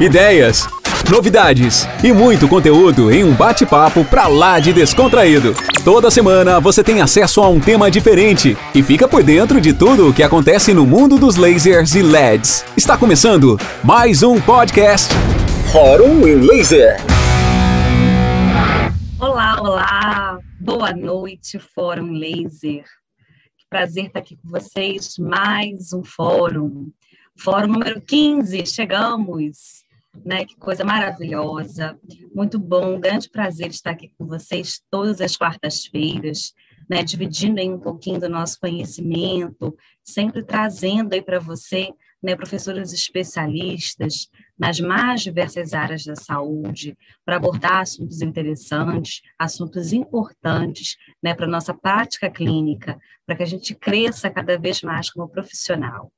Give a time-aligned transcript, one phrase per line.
[0.00, 0.66] ideias,
[1.10, 5.54] novidades e muito conteúdo em um bate-papo pra lá de descontraído.
[5.84, 10.08] Toda semana você tem acesso a um tema diferente e fica por dentro de tudo
[10.08, 12.64] o que acontece no mundo dos lasers e LEDs.
[12.74, 15.12] Está começando mais um podcast
[15.70, 16.96] Fórum em Laser.
[19.18, 20.38] Olá, olá.
[20.58, 22.84] Boa noite, Fórum Laser.
[23.58, 25.18] Que prazer estar aqui com vocês.
[25.18, 26.88] Mais um fórum.
[27.38, 29.79] Fórum número 15, chegamos
[30.24, 30.44] né?
[30.44, 31.98] Que coisa maravilhosa,
[32.34, 36.52] muito bom, um grande prazer estar aqui com vocês todas as quartas-feiras,
[36.88, 37.02] né?
[37.02, 41.90] Dividindo aí um pouquinho do nosso conhecimento, sempre trazendo aí para você,
[42.22, 42.34] né?
[42.36, 44.28] Professores especialistas
[44.60, 51.34] nas mais diversas áreas da saúde, para abordar assuntos interessantes, assuntos importantes, né?
[51.34, 56.12] Para nossa prática clínica, para que a gente cresça cada vez mais como profissional.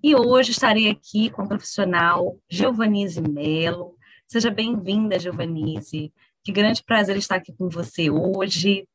[0.00, 3.96] E hoje estarei aqui com o profissional Giovanise Melo.
[4.28, 6.12] Seja bem-vinda, Giovanise.
[6.44, 8.86] Que grande prazer estar aqui com você hoje.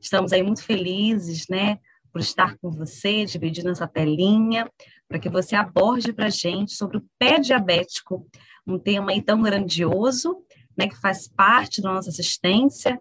[0.00, 1.78] Estamos aí muito felizes, né,
[2.12, 4.68] por estar com você, dividindo essa telinha,
[5.10, 8.24] para que você aborde para a gente sobre o pé diabético,
[8.64, 10.44] um tema aí tão grandioso,
[10.78, 12.98] né, que faz parte da nossa assistência,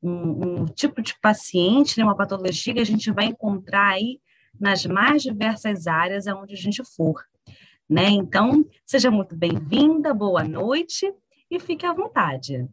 [0.00, 4.20] um, um tipo de paciente, né, uma patologia que a gente vai encontrar aí
[4.58, 7.24] nas mais diversas áreas aonde a gente for.
[7.90, 8.08] Né?
[8.10, 11.12] Então, seja muito bem-vinda, boa noite
[11.50, 12.68] e fique à vontade.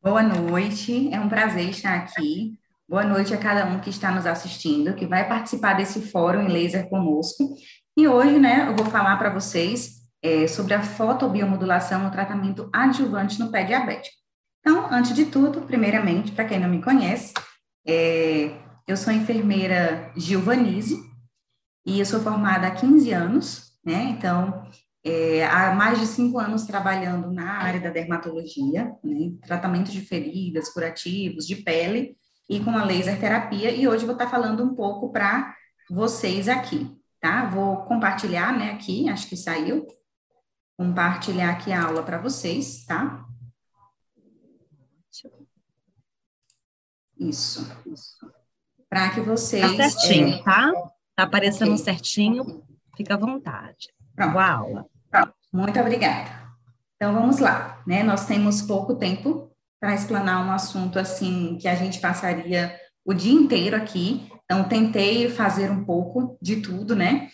[0.00, 2.56] Boa noite, é um prazer estar aqui.
[2.90, 6.48] Boa noite a cada um que está nos assistindo, que vai participar desse fórum em
[6.48, 7.54] laser conosco.
[7.94, 13.38] E hoje, né, eu vou falar para vocês é, sobre a fotobiomodulação no tratamento adjuvante
[13.38, 14.16] no pé diabético.
[14.60, 17.34] Então, antes de tudo, primeiramente, para quem não me conhece,
[17.86, 20.98] é, eu sou enfermeira Gilvanise
[21.84, 24.16] e eu sou formada há 15 anos, né?
[24.16, 24.66] Então,
[25.04, 29.32] é, há mais de cinco anos trabalhando na área da dermatologia, né?
[29.46, 32.17] tratamento de feridas, curativos, de pele
[32.48, 33.70] e com a laser terapia.
[33.70, 35.54] E hoje vou estar falando um pouco para
[35.90, 37.46] vocês aqui, tá?
[37.46, 39.86] Vou compartilhar, né, aqui, acho que saiu.
[40.76, 43.24] Compartilhar aqui a aula para vocês, tá?
[47.18, 47.66] Isso.
[47.86, 48.38] Isso
[48.88, 49.76] para que vocês.
[49.76, 50.42] Tá certinho, é...
[50.42, 50.72] tá?
[51.14, 51.84] Tá aparecendo okay.
[51.84, 52.62] certinho,
[52.96, 53.92] fica à vontade.
[54.14, 54.32] Pronto.
[54.32, 54.86] Boa aula.
[55.10, 55.34] Pronto.
[55.52, 56.30] Muito obrigada.
[56.96, 58.02] Então vamos lá, né?
[58.02, 59.47] Nós temos pouco tempo
[59.80, 62.74] para explanar um assunto assim que a gente passaria
[63.04, 64.28] o dia inteiro aqui.
[64.44, 67.28] Então tentei fazer um pouco de tudo, né?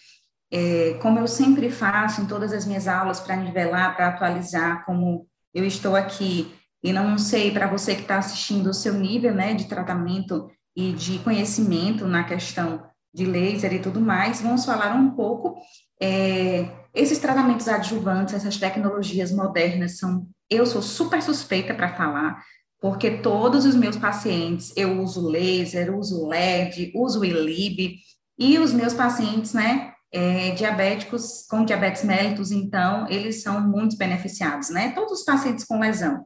[0.53, 5.27] É, como eu sempre faço em todas as minhas aulas para nivelar, para atualizar, como
[5.53, 9.55] eu estou aqui e não sei para você que está assistindo o seu nível, né,
[9.55, 15.13] de tratamento e de conhecimento na questão de laser e tudo mais, vamos falar um
[15.13, 15.57] pouco.
[16.03, 20.29] É, esses tratamentos adjuvantes, essas tecnologias modernas são.
[20.51, 22.43] Eu sou super suspeita para falar,
[22.81, 27.99] porque todos os meus pacientes eu uso laser, uso LED, uso ILIB,
[28.39, 34.71] e os meus pacientes, né, é, diabéticos com diabetes mellitus, então, eles são muito beneficiados,
[34.71, 34.93] né?
[34.93, 36.25] Todos os pacientes com lesão.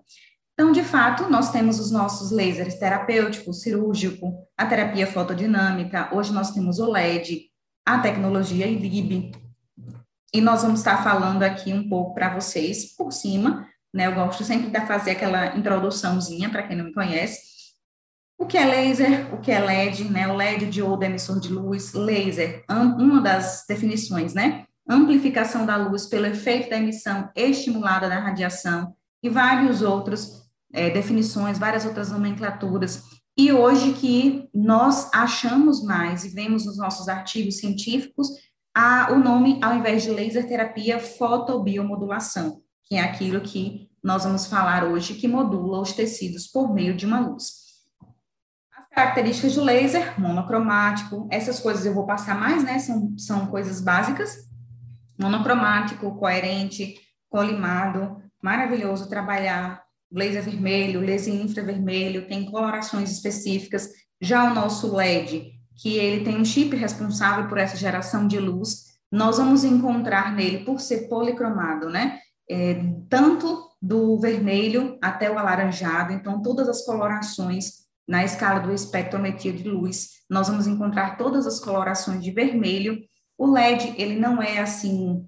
[0.53, 6.51] Então, de fato, nós temos os nossos lasers terapêutico, cirúrgico, a terapia fotodinâmica, hoje nós
[6.51, 7.45] temos o LED,
[7.87, 9.33] a tecnologia ILIB,
[10.35, 14.07] e nós vamos estar falando aqui um pouco para vocês por cima, né?
[14.07, 17.49] Eu gosto sempre de fazer aquela introduçãozinha para quem não me conhece.
[18.39, 20.29] O que é laser, o que é LED, né?
[20.29, 24.65] O LED diodo emissor de luz, laser, uma das definições, né?
[24.89, 31.59] Amplificação da luz pelo efeito da emissão estimulada da radiação e vários outros é, definições,
[31.59, 33.03] várias outras nomenclaturas.
[33.37, 38.29] E hoje que nós achamos mais e vemos nos nossos artigos científicos
[38.75, 44.47] a, o nome, ao invés de laser terapia, fotobiomodulação, que é aquilo que nós vamos
[44.47, 47.69] falar hoje, que modula os tecidos por meio de uma luz.
[48.75, 52.79] As características do laser, monocromático, essas coisas eu vou passar mais, né?
[52.79, 54.49] São, são coisas básicas.
[55.21, 56.95] Monocromático, coerente,
[57.29, 63.91] colimado, maravilhoso trabalhar laser vermelho, laser infravermelho, tem colorações específicas.
[64.21, 68.85] Já o nosso LED, que ele tem um chip responsável por essa geração de luz,
[69.11, 72.21] nós vamos encontrar nele, por ser policromado, né?
[72.51, 79.53] É, tanto do vermelho até o alaranjado, então todas as colorações na escala do espectrometria
[79.53, 82.99] de luz, nós vamos encontrar todas as colorações de vermelho.
[83.37, 85.27] O LED, ele não é assim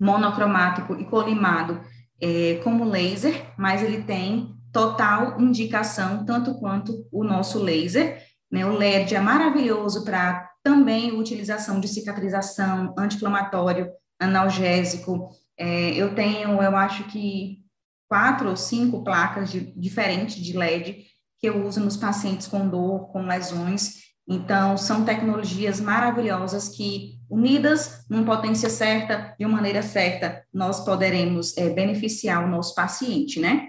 [0.00, 1.80] monocromático e colimado,
[2.20, 8.20] é, como laser, mas ele tem total indicação, tanto quanto o nosso laser.
[8.50, 8.66] Né?
[8.66, 16.76] O LED é maravilhoso para também utilização de cicatrização, anti-inflamatório, analgésico, É, eu tenho, eu
[16.76, 17.62] acho que
[18.08, 21.06] quatro ou cinco placas de, diferentes de LED
[21.38, 24.02] que eu uso nos pacientes com dor, com lesões.
[24.28, 31.56] Então, são tecnologias maravilhosas que, unidas numa potência certa, de uma maneira certa, nós poderemos
[31.56, 33.68] é, beneficiar o nosso paciente, né?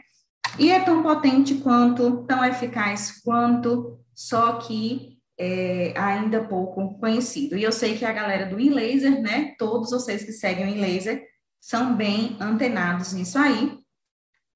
[0.59, 7.57] E é tão potente quanto, tão eficaz quanto, só que é, ainda pouco conhecido.
[7.57, 9.55] E eu sei que a galera do InLaser, né?
[9.57, 11.23] Todos vocês que seguem o InLaser
[11.63, 13.79] são bem antenados nisso aí.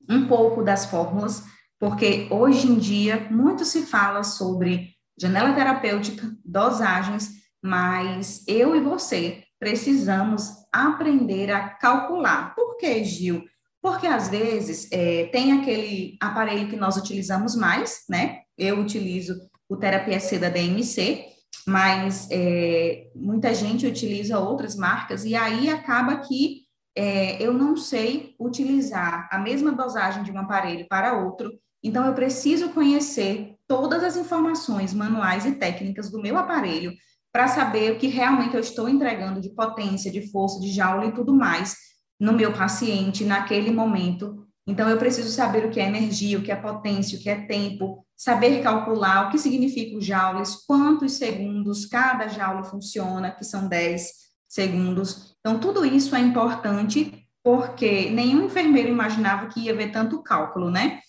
[0.10, 1.42] Um pouco das fórmulas,
[1.80, 7.30] porque hoje em dia muito se fala sobre janela terapêutica, dosagens,
[7.64, 12.54] mas eu e você precisamos aprender a calcular.
[12.54, 13.46] Por que, Gil?
[13.82, 18.42] Porque às vezes é, tem aquele aparelho que nós utilizamos mais, né?
[18.58, 19.34] Eu utilizo
[19.70, 21.26] o terapia C da DMC,
[21.66, 26.67] mas é, muita gente utiliza outras marcas e aí acaba que
[26.98, 31.52] é, eu não sei utilizar a mesma dosagem de um aparelho para outro,
[31.84, 36.92] então eu preciso conhecer todas as informações manuais e técnicas do meu aparelho
[37.32, 41.12] para saber o que realmente eu estou entregando de potência, de força, de joule e
[41.12, 41.76] tudo mais
[42.20, 44.48] no meu paciente naquele momento.
[44.66, 47.46] Então eu preciso saber o que é energia, o que é potência, o que é
[47.46, 53.68] tempo, saber calcular o que significa os joules, quantos segundos cada joule funciona, que são
[53.68, 55.37] 10 segundos.
[55.48, 61.00] Então, tudo isso é importante porque nenhum enfermeiro imaginava que ia ver tanto cálculo, né?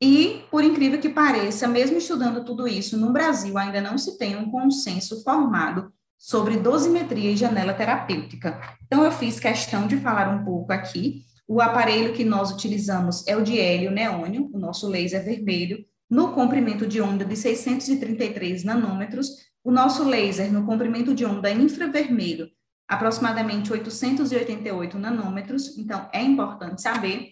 [0.00, 4.34] E, por incrível que pareça, mesmo estudando tudo isso, no Brasil ainda não se tem
[4.34, 8.58] um consenso formado sobre dosimetria e janela terapêutica.
[8.86, 11.26] Então, eu fiz questão de falar um pouco aqui.
[11.46, 16.32] O aparelho que nós utilizamos é o de hélio neônio, o nosso laser vermelho, no
[16.32, 19.28] comprimento de onda de 633 nanômetros,
[19.62, 22.48] o nosso laser no comprimento de onda infravermelho,
[22.92, 27.30] aproximadamente 888 nanômetros, então é importante saber,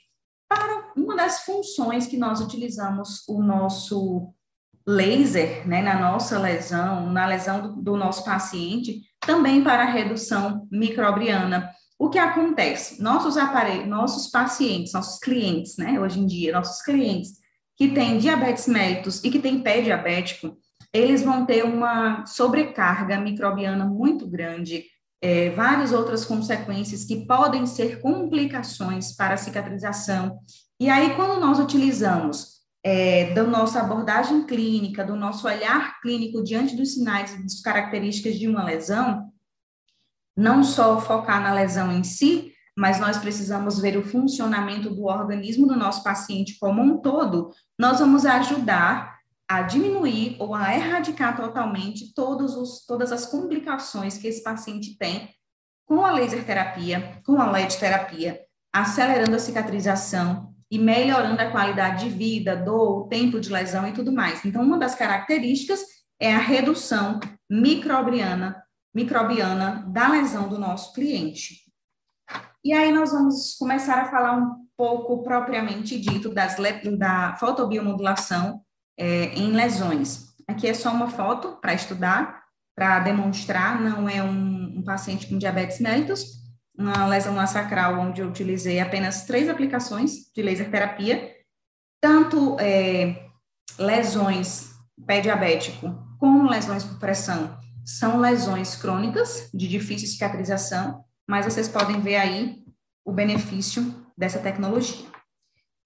[0.48, 4.32] para uma das funções que nós utilizamos o nosso
[4.86, 10.66] laser, né, na nossa lesão, na lesão do, do nosso paciente, também para a redução
[10.70, 11.70] microbiana.
[11.98, 13.02] O que acontece?
[13.02, 17.32] Nossos aparelhos, nossos pacientes, nossos clientes, né, hoje em dia, nossos clientes,
[17.76, 20.56] que têm diabetes mellitus e que têm pé diabético,
[20.92, 24.84] eles vão ter uma sobrecarga microbiana muito grande,
[25.22, 30.38] é, várias outras consequências que podem ser complicações para a cicatrização.
[30.78, 36.74] E aí, quando nós utilizamos é, da nossa abordagem clínica, do nosso olhar clínico diante
[36.74, 39.30] dos sinais e das características de uma lesão,
[40.36, 45.66] não só focar na lesão em si, mas nós precisamos ver o funcionamento do organismo
[45.66, 49.19] do nosso paciente como um todo, nós vamos ajudar
[49.50, 55.28] a diminuir ou a erradicar totalmente todos os, todas as complicações que esse paciente tem
[55.84, 58.40] com a laser terapia, com a LED terapia,
[58.72, 64.12] acelerando a cicatrização e melhorando a qualidade de vida, dor, tempo de lesão e tudo
[64.12, 64.44] mais.
[64.44, 65.80] Então, uma das características
[66.20, 67.18] é a redução
[67.50, 68.62] microbiana,
[68.94, 71.56] microbiana da lesão do nosso cliente.
[72.62, 76.54] E aí nós vamos começar a falar um pouco propriamente dito das,
[76.96, 78.62] da fotobiomodulação
[79.00, 80.34] é, em lesões.
[80.46, 82.42] Aqui é só uma foto para estudar,
[82.76, 86.40] para demonstrar, não é um, um, paciente com diabetes mellitus,
[86.76, 91.34] uma lesão sacral onde eu utilizei apenas três aplicações de laser terapia,
[92.00, 93.26] tanto é,
[93.78, 94.70] lesões
[95.06, 102.00] pé diabético como lesões por pressão são lesões crônicas de difícil cicatrização mas vocês podem
[102.00, 102.64] ver aí
[103.04, 105.06] o benefício dessa tecnologia.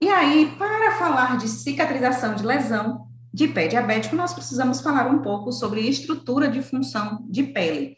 [0.01, 5.21] E aí, para falar de cicatrização de lesão de pé diabético, nós precisamos falar um
[5.21, 7.97] pouco sobre estrutura de função de pele.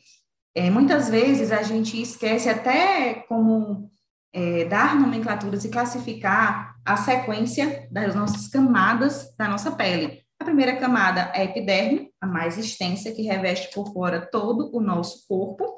[0.55, 3.91] É, muitas vezes a gente esquece até como
[4.33, 10.21] é, dar nomenclaturas e classificar a sequência das nossas camadas da nossa pele.
[10.39, 14.79] A primeira camada é a epiderme, a mais extensa, que reveste por fora todo o
[14.79, 15.77] nosso corpo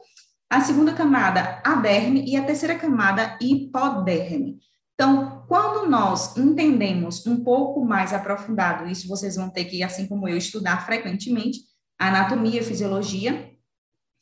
[0.49, 4.57] a segunda camada, a derme, e a terceira camada, hipoderme.
[4.99, 10.27] Então, quando nós entendemos um pouco mais aprofundado, isso vocês vão ter que, assim como
[10.27, 11.61] eu, estudar frequentemente,
[11.97, 13.49] anatomia e fisiologia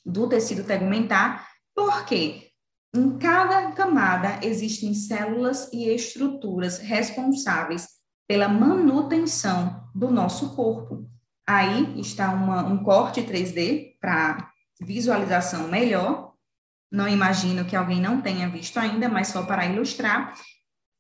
[0.06, 2.52] do tecido tegumentar, porque
[2.96, 7.88] em cada camada existem células e estruturas responsáveis
[8.28, 11.10] pela manutenção do nosso corpo.
[11.48, 16.34] Aí está uma, um corte 3D para visualização melhor.
[16.92, 20.36] Não imagino que alguém não tenha visto ainda, mas só para ilustrar.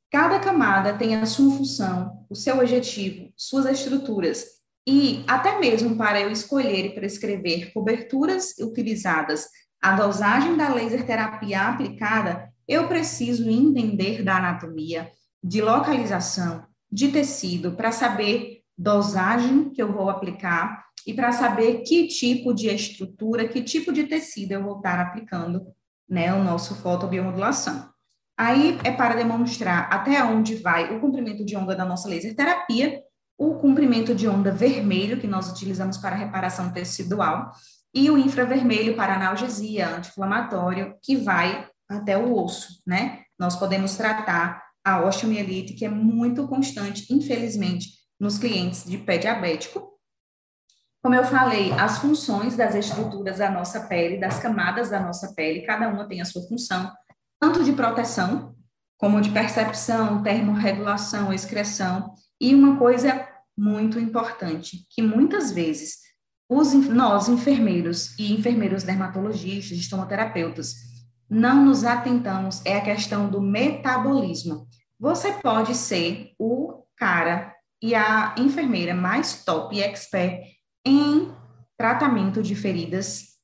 [0.10, 4.46] Cada camada tem a sua função, o seu objetivo, suas estruturas.
[4.88, 9.48] E até mesmo para eu escolher e prescrever coberturas utilizadas,
[9.82, 15.12] a dosagem da laser terapia aplicada, eu preciso entender da anatomia,
[15.44, 22.08] de localização, de tecido, para saber dosagem que eu vou aplicar e para saber que
[22.08, 25.68] tipo de estrutura, que tipo de tecido eu vou estar aplicando,
[26.10, 27.90] né, o nosso fotobiomodulação.
[28.38, 33.02] Aí é para demonstrar até onde vai o comprimento de onda da nossa laser terapia,
[33.38, 37.52] o comprimento de onda vermelho, que nós utilizamos para reparação tecidual,
[37.94, 43.24] e o infravermelho para analgesia, anti-inflamatório, que vai até o osso, né?
[43.40, 47.90] Nós podemos tratar a osteomielite, que é muito constante, infelizmente,
[48.20, 49.98] nos clientes de pé diabético.
[51.02, 55.62] Como eu falei, as funções das estruturas da nossa pele, das camadas da nossa pele,
[55.62, 56.92] cada uma tem a sua função,
[57.40, 58.56] tanto de proteção,
[58.98, 63.28] como de percepção, termorregulação, excreção, e uma coisa
[63.58, 65.98] muito importante, que muitas vezes
[66.50, 70.76] os, nós, enfermeiros e enfermeiros dermatologistas, estomoterapeutas,
[71.30, 74.68] não nos atentamos é a questão do metabolismo.
[75.00, 80.42] Você pode ser o cara e a enfermeira mais top e expert
[80.86, 81.32] em
[81.78, 83.38] tratamento de feridas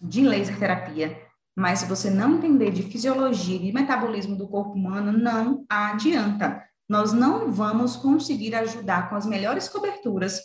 [0.00, 1.20] de laser terapia,
[1.56, 6.62] mas se você não entender de fisiologia e metabolismo do corpo humano, não adianta.
[6.88, 10.40] Nós não vamos conseguir ajudar com as melhores coberturas,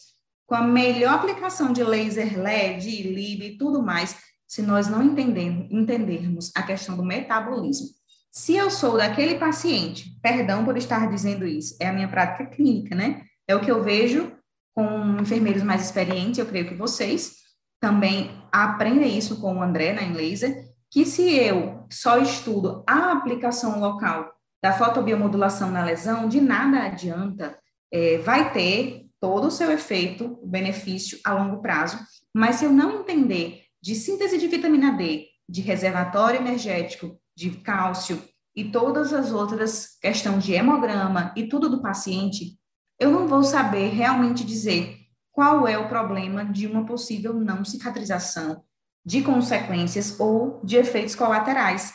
[0.45, 6.51] com a melhor aplicação de laser LED, LIB e tudo mais, se nós não entendermos,
[6.55, 7.87] a questão do metabolismo.
[8.31, 12.95] Se eu sou daquele paciente, perdão por estar dizendo isso, é a minha prática clínica,
[12.95, 13.23] né?
[13.47, 14.31] É o que eu vejo
[14.73, 17.35] com enfermeiros mais experientes, eu creio que vocês
[17.79, 23.79] também aprendem isso com o André na laser, que se eu só estudo a aplicação
[23.79, 24.31] local
[24.61, 27.57] da fotobiomodulação na lesão, de nada adianta,
[27.91, 31.99] é, vai ter todo o seu efeito, o benefício a longo prazo,
[32.33, 38.21] mas se eu não entender de síntese de vitamina D, de reservatório energético, de cálcio
[38.55, 42.57] e todas as outras questões de hemograma e tudo do paciente,
[42.99, 44.97] eu não vou saber realmente dizer
[45.31, 48.63] qual é o problema de uma possível não cicatrização,
[49.05, 51.93] de consequências ou de efeitos colaterais.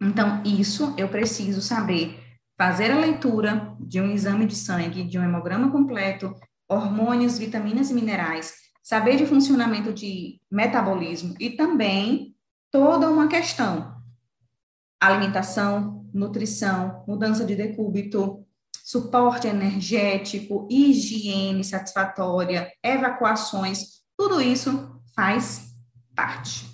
[0.00, 2.18] Então, isso eu preciso saber
[2.58, 6.34] fazer a leitura de um exame de sangue, de um hemograma completo,
[6.68, 12.34] hormônios, vitaminas e minerais, saber de funcionamento de metabolismo e também
[12.70, 13.96] toda uma questão:
[15.00, 18.44] alimentação, nutrição, mudança de decúbito,
[18.84, 25.71] suporte energético, higiene satisfatória, evacuações, tudo isso faz
[26.14, 26.70] parte.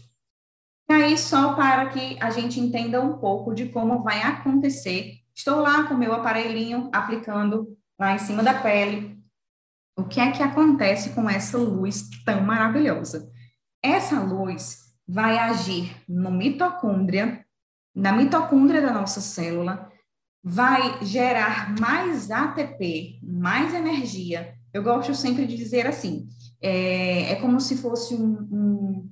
[0.88, 5.60] E aí, só para que a gente entenda um pouco de como vai acontecer, estou
[5.60, 9.18] lá com o meu aparelhinho aplicando lá em cima da pele,
[9.96, 13.30] o que é que acontece com essa luz tão maravilhosa?
[13.82, 17.44] Essa luz vai agir no mitocôndria,
[17.94, 19.90] na mitocôndria da nossa célula,
[20.42, 24.54] vai gerar mais ATP, mais energia.
[24.72, 26.28] Eu gosto sempre de dizer assim:
[26.60, 29.10] é, é como se fosse um, um,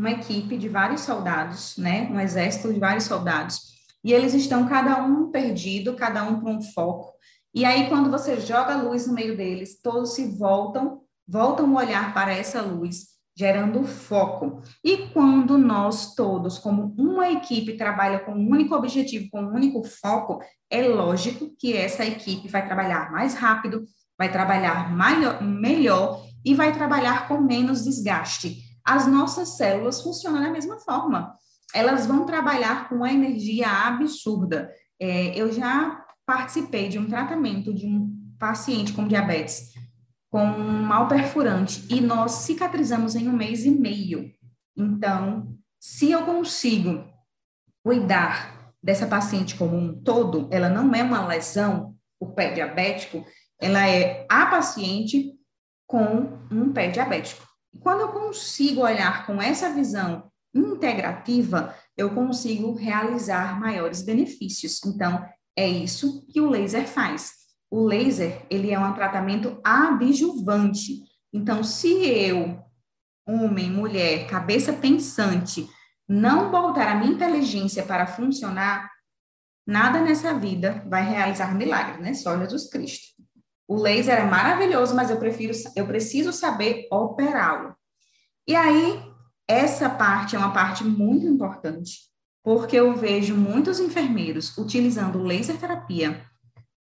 [0.00, 2.08] uma equipe de vários soldados, né?
[2.10, 3.60] Um exército de vários soldados.
[4.02, 7.12] E eles estão cada um perdido, cada um com um foco.
[7.54, 11.76] E aí, quando você joga a luz no meio deles, todos se voltam, voltam o
[11.76, 14.62] olhar para essa luz, gerando foco.
[14.82, 19.84] E quando nós todos, como uma equipe, trabalha com um único objetivo, com um único
[19.84, 20.40] foco,
[20.70, 23.84] é lógico que essa equipe vai trabalhar mais rápido,
[24.16, 28.69] vai trabalhar maior, melhor e vai trabalhar com menos desgaste.
[28.90, 31.32] As nossas células funcionam da mesma forma.
[31.72, 34.68] Elas vão trabalhar com uma energia absurda.
[34.98, 39.70] É, eu já participei de um tratamento de um paciente com diabetes
[40.28, 44.32] com um mal perfurante e nós cicatrizamos em um mês e meio.
[44.76, 47.04] Então, se eu consigo
[47.84, 53.24] cuidar dessa paciente como um todo, ela não é uma lesão, o pé diabético,
[53.60, 55.32] ela é a paciente
[55.86, 57.49] com um pé diabético.
[57.78, 64.84] Quando eu consigo olhar com essa visão integrativa, eu consigo realizar maiores benefícios.
[64.84, 65.24] Então,
[65.56, 67.32] é isso que o laser faz.
[67.70, 71.02] O laser, ele é um tratamento adjuvante.
[71.32, 72.58] Então, se eu,
[73.26, 75.68] homem, mulher, cabeça pensante,
[76.08, 78.90] não botar a minha inteligência para funcionar,
[79.64, 82.14] nada nessa vida vai realizar milagre, né?
[82.14, 83.19] Só Jesus Cristo.
[83.70, 87.72] O laser é maravilhoso, mas eu prefiro, eu preciso saber operá-lo.
[88.44, 89.00] E aí,
[89.46, 92.00] essa parte é uma parte muito importante,
[92.42, 96.20] porque eu vejo muitos enfermeiros utilizando laser terapia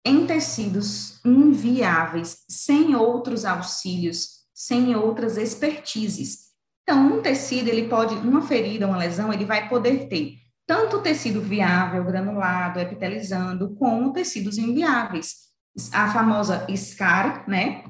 [0.06, 6.52] em tecidos inviáveis, sem outros auxílios, sem outras expertises.
[6.84, 11.40] Então, um tecido, ele pode, uma ferida, uma lesão, ele vai poder ter tanto tecido
[11.40, 15.47] viável, granulado, epitelizando, como tecidos inviáveis.
[15.92, 17.84] A famosa SCAR, né?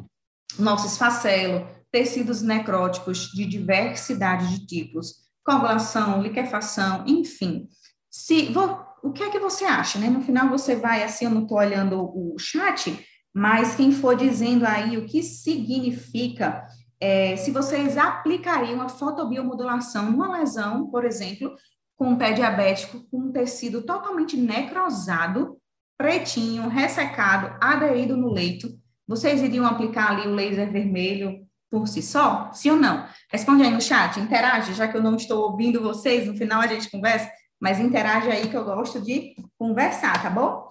[0.59, 5.15] Nosso esfacelo, tecidos necróticos de diversidade de tipos,
[5.45, 7.69] coagulação, liquefação, enfim.
[8.11, 10.11] Se, vou, o que é que você acha, né?
[10.11, 14.67] No final você vai, assim, eu não estou olhando o chat, mas quem for dizendo
[14.67, 16.67] aí o que significa,
[17.01, 21.55] é, se vocês aplicariam a fotobiomodulação numa lesão, por exemplo,
[21.97, 25.57] com um pé diabético com um tecido totalmente necrosado,
[25.99, 28.73] pretinho, ressecado, aderido no leito,
[29.07, 32.51] vocês iriam aplicar ali o laser vermelho por si só?
[32.53, 33.07] Sim ou não?
[33.31, 36.67] Responde aí no chat, interage, já que eu não estou ouvindo vocês, no final a
[36.69, 37.29] gente conversa,
[37.61, 40.69] mas interage aí que eu gosto de conversar, tá bom?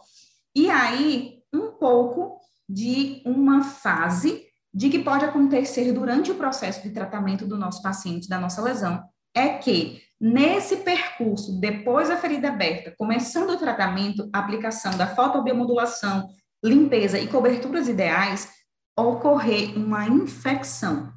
[0.56, 6.92] E aí, um pouco de uma fase de que pode acontecer durante o processo de
[6.92, 9.04] tratamento do nosso paciente, da nossa lesão,
[9.36, 16.28] é que nesse percurso, depois da ferida aberta, começando o tratamento, aplicação da fotobiomodulação,
[16.64, 18.50] limpeza e coberturas ideais,
[18.98, 21.12] ocorrer uma infecção.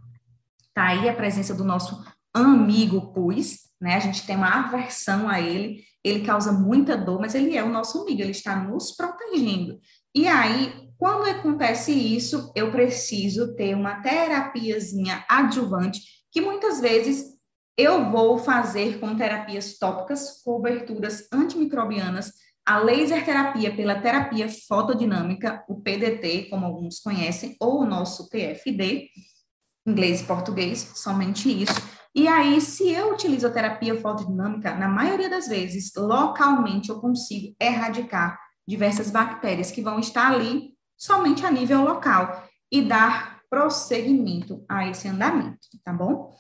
[0.75, 2.04] Tá aí a presença do nosso
[2.35, 3.95] amigo pus, né?
[3.95, 7.71] A gente tem uma aversão a ele, ele causa muita dor, mas ele é o
[7.71, 9.80] nosso amigo, ele está nos protegendo.
[10.14, 17.39] E aí, quando acontece isso, eu preciso ter uma terapiazinha adjuvante, que muitas vezes
[17.80, 22.32] eu vou fazer com terapias tópicas, coberturas antimicrobianas,
[22.66, 29.08] a laser terapia pela terapia fotodinâmica, o PDT, como alguns conhecem, ou o nosso TFD,
[29.87, 31.80] inglês e português, somente isso.
[32.14, 37.54] E aí, se eu utilizo a terapia fotodinâmica, na maioria das vezes, localmente eu consigo
[37.60, 44.87] erradicar diversas bactérias que vão estar ali somente a nível local e dar prosseguimento a
[44.87, 46.32] esse andamento, tá bom?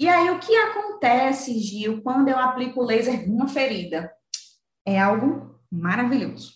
[0.00, 4.10] E aí, o que acontece, Gil, quando eu aplico o laser numa ferida?
[4.82, 6.54] É algo maravilhoso.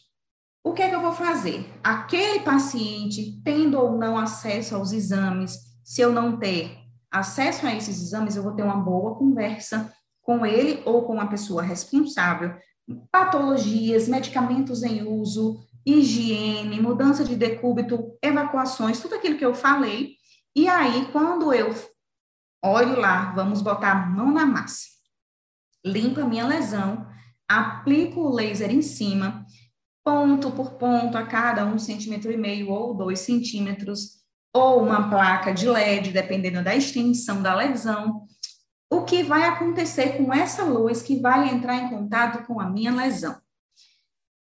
[0.64, 1.70] O que é que eu vou fazer?
[1.82, 6.74] Aquele paciente, tendo ou não acesso aos exames, se eu não ter
[7.10, 11.26] acesso a esses exames, eu vou ter uma boa conversa com ele ou com a
[11.26, 12.56] pessoa responsável.
[13.12, 20.14] Patologias, medicamentos em uso, higiene, mudança de decúbito, evacuações, tudo aquilo que eu falei.
[20.56, 21.74] E aí, quando eu
[22.64, 24.86] olho lá, vamos botar a mão na massa,
[25.84, 27.06] limpo a minha lesão,
[27.48, 29.44] aplico o laser em cima,
[30.02, 35.52] ponto por ponto, a cada um centímetro e meio ou dois centímetros, ou uma placa
[35.52, 38.22] de LED, dependendo da extensão da lesão.
[38.90, 42.94] O que vai acontecer com essa luz que vai entrar em contato com a minha
[42.94, 43.36] lesão?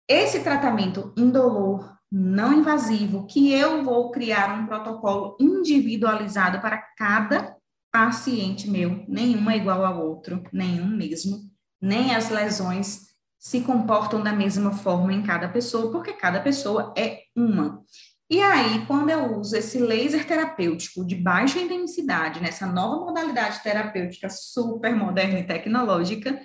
[0.07, 7.55] Esse tratamento indolor, não invasivo, que eu vou criar um protocolo individualizado para cada
[7.91, 11.51] paciente meu, nenhum é igual ao outro, nenhum mesmo
[11.81, 17.23] nem as lesões se comportam da mesma forma em cada pessoa, porque cada pessoa é
[17.35, 17.83] uma.
[18.29, 24.29] E aí, quando eu uso esse laser terapêutico de baixa intensidade, nessa nova modalidade terapêutica
[24.29, 26.39] super moderna e tecnológica,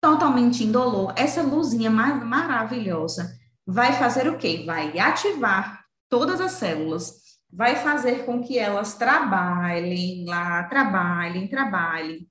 [0.00, 4.62] totalmente indolor, essa luzinha maravilhosa vai fazer o quê?
[4.64, 7.21] Vai ativar todas as células,
[7.52, 12.26] vai fazer com que elas trabalhem lá, trabalhem, trabalhem,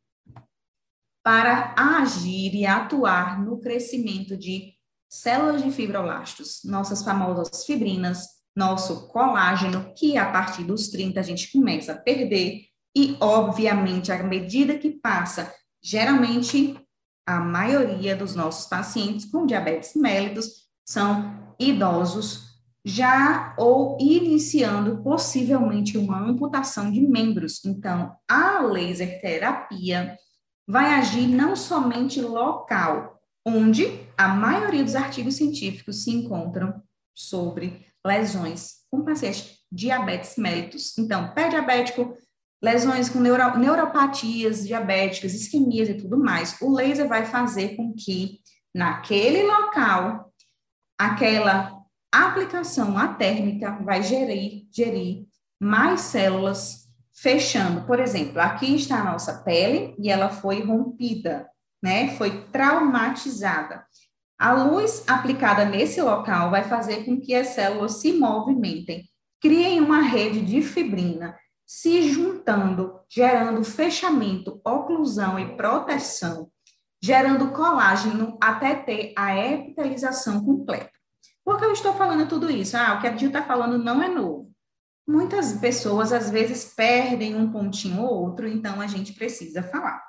[1.24, 4.74] para agir e atuar no crescimento de
[5.08, 11.52] células de fibroblastos, nossas famosas fibrinas, nosso colágeno, que a partir dos 30 a gente
[11.52, 12.64] começa a perder,
[12.96, 16.78] e, obviamente, à medida que passa, geralmente
[17.26, 22.51] a maioria dos nossos pacientes com diabetes mellitus são idosos
[22.84, 27.64] já ou iniciando possivelmente uma amputação de membros.
[27.66, 30.18] Então, a laser terapia
[30.68, 36.82] vai agir não somente local, onde a maioria dos artigos científicos se encontram
[37.14, 40.98] sobre lesões com pacientes diabetes mellitus.
[40.98, 42.18] Então, pé diabético,
[42.62, 46.60] lesões com neuro, neuropatias diabéticas, isquemias e tudo mais.
[46.62, 48.40] O laser vai fazer com que
[48.74, 50.32] naquele local
[50.98, 51.71] aquela
[52.12, 55.26] aplicação atérmica vai gerir, gerir
[55.60, 57.86] mais células fechando.
[57.86, 61.48] Por exemplo, aqui está a nossa pele e ela foi rompida,
[61.82, 62.16] né?
[62.18, 63.86] Foi traumatizada.
[64.40, 69.08] A luz aplicada nesse local vai fazer com que as células se movimentem,
[69.40, 76.50] criem uma rede de fibrina, se juntando, gerando fechamento, oclusão e proteção,
[77.00, 81.01] gerando colágeno até ter a epitelização completa.
[81.44, 82.78] Por que eu estou falando tudo isso?
[82.78, 84.52] Ah, o que a Gil está falando não é novo.
[85.08, 90.02] Muitas pessoas às vezes perdem um pontinho ou outro, então a gente precisa falar.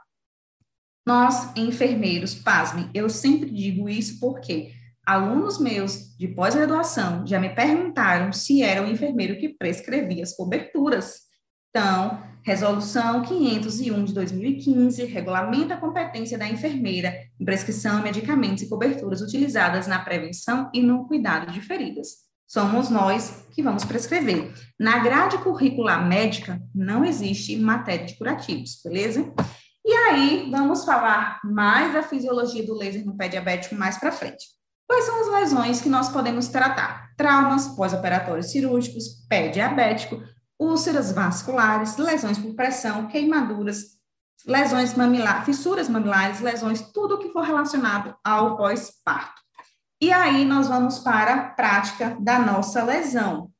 [1.06, 4.72] Nós, enfermeiros, pasmem, eu sempre digo isso porque
[5.04, 11.31] alunos meus de pós-graduação já me perguntaram se era o enfermeiro que prescrevia as coberturas.
[11.74, 19.20] Então, Resolução 501 de 2015 regulamenta a competência da enfermeira em prescrição, medicamentos e coberturas
[19.20, 22.08] utilizadas na prevenção e no cuidado de feridas.
[22.48, 24.52] Somos nós que vamos prescrever.
[24.78, 29.32] Na grade curricular médica não existe matéria de curativos, beleza?
[29.84, 34.46] E aí, vamos falar mais da fisiologia do laser no pé diabético mais para frente.
[34.88, 37.12] Quais são as lesões que nós podemos tratar?
[37.16, 40.20] Traumas pós-operatórios cirúrgicos, pé diabético,
[40.62, 43.98] úlceras vasculares, lesões por pressão, queimaduras,
[44.46, 49.40] lesões mamilares, fissuras mamilares, lesões, tudo que for relacionado ao pós-parto.
[50.00, 53.50] E aí nós vamos para a prática da nossa lesão.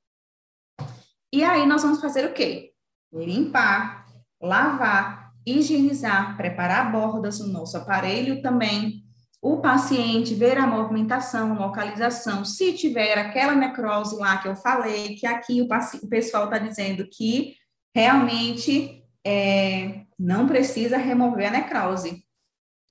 [1.33, 2.73] E aí nós vamos fazer o quê?
[3.13, 4.07] Limpar,
[4.41, 9.02] lavar, higienizar, preparar bordas no nosso aparelho também,
[9.43, 15.27] o paciente ver a movimentação, localização, se tiver aquela necrose lá que eu falei, que
[15.27, 17.57] aqui o, o pessoal está dizendo que
[17.93, 22.25] realmente é, não precisa remover a necrose.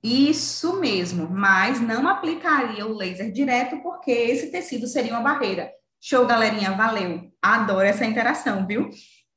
[0.03, 5.71] Isso mesmo, mas não aplicaria o laser direto porque esse tecido seria uma barreira.
[6.01, 7.31] Show, galerinha, valeu.
[7.41, 8.89] Adoro essa interação, viu?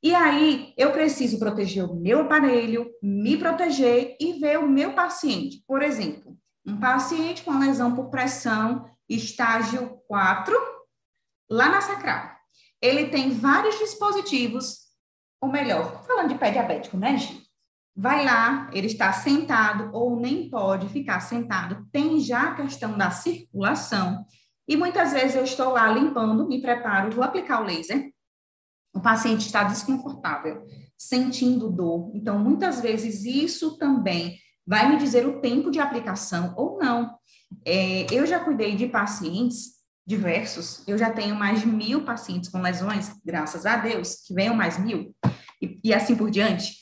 [0.03, 5.63] E aí, eu preciso proteger o meu aparelho, me proteger e ver o meu paciente.
[5.65, 10.53] Por exemplo, um paciente com lesão por pressão, estágio 4,
[11.49, 12.31] lá na sacral.
[12.81, 14.85] Ele tem vários dispositivos,
[15.39, 17.41] ou melhor, falando de pé diabético, né, Gil?
[17.95, 23.09] Vai lá, ele está sentado ou nem pode ficar sentado, tem já a questão da
[23.09, 24.25] circulação.
[24.67, 28.11] E muitas vezes eu estou lá limpando, me preparo, vou aplicar o laser.
[28.93, 30.65] O paciente está desconfortável,
[30.97, 32.11] sentindo dor.
[32.13, 37.15] Então, muitas vezes isso também vai me dizer o tempo de aplicação ou não.
[37.65, 39.75] É, eu já cuidei de pacientes
[40.05, 44.55] diversos, eu já tenho mais de mil pacientes com lesões, graças a Deus, que venham
[44.55, 45.15] mais mil,
[45.61, 46.73] e, e assim por diante,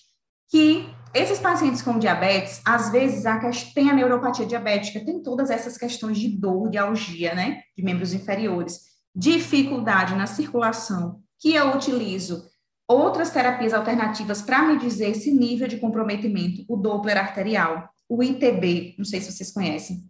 [0.49, 3.39] que esses pacientes com diabetes, às vezes, a,
[3.73, 8.13] tem a neuropatia diabética, tem todas essas questões de dor, de algia, né, de membros
[8.13, 8.81] inferiores,
[9.15, 12.49] dificuldade na circulação, que eu utilizo
[12.93, 18.95] outras terapias alternativas para me dizer esse nível de comprometimento, o Doppler arterial, o ITB,
[18.97, 20.03] não sei se vocês conhecem,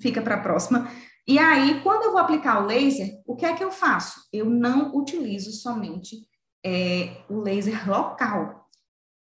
[0.00, 0.90] fica para a próxima.
[1.26, 4.20] E aí, quando eu vou aplicar o laser, o que é que eu faço?
[4.32, 6.16] Eu não utilizo somente
[6.64, 8.68] é, o laser local.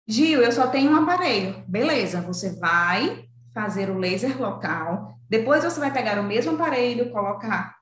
[0.07, 1.65] Gil, eu só tenho um aparelho.
[1.69, 7.77] Beleza, você vai fazer o laser local, depois você vai pegar o mesmo aparelho, colocar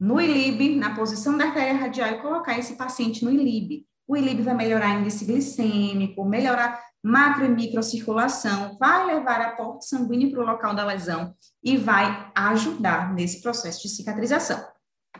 [0.00, 4.42] no ILIB, na posição da artéria radial e colocar esse paciente no ILIB o ILIB
[4.42, 10.74] vai melhorar índice glicêmico, melhorar macro e microcirculação, vai levar aporte sanguíneo para o local
[10.74, 14.66] da lesão e vai ajudar nesse processo de cicatrização.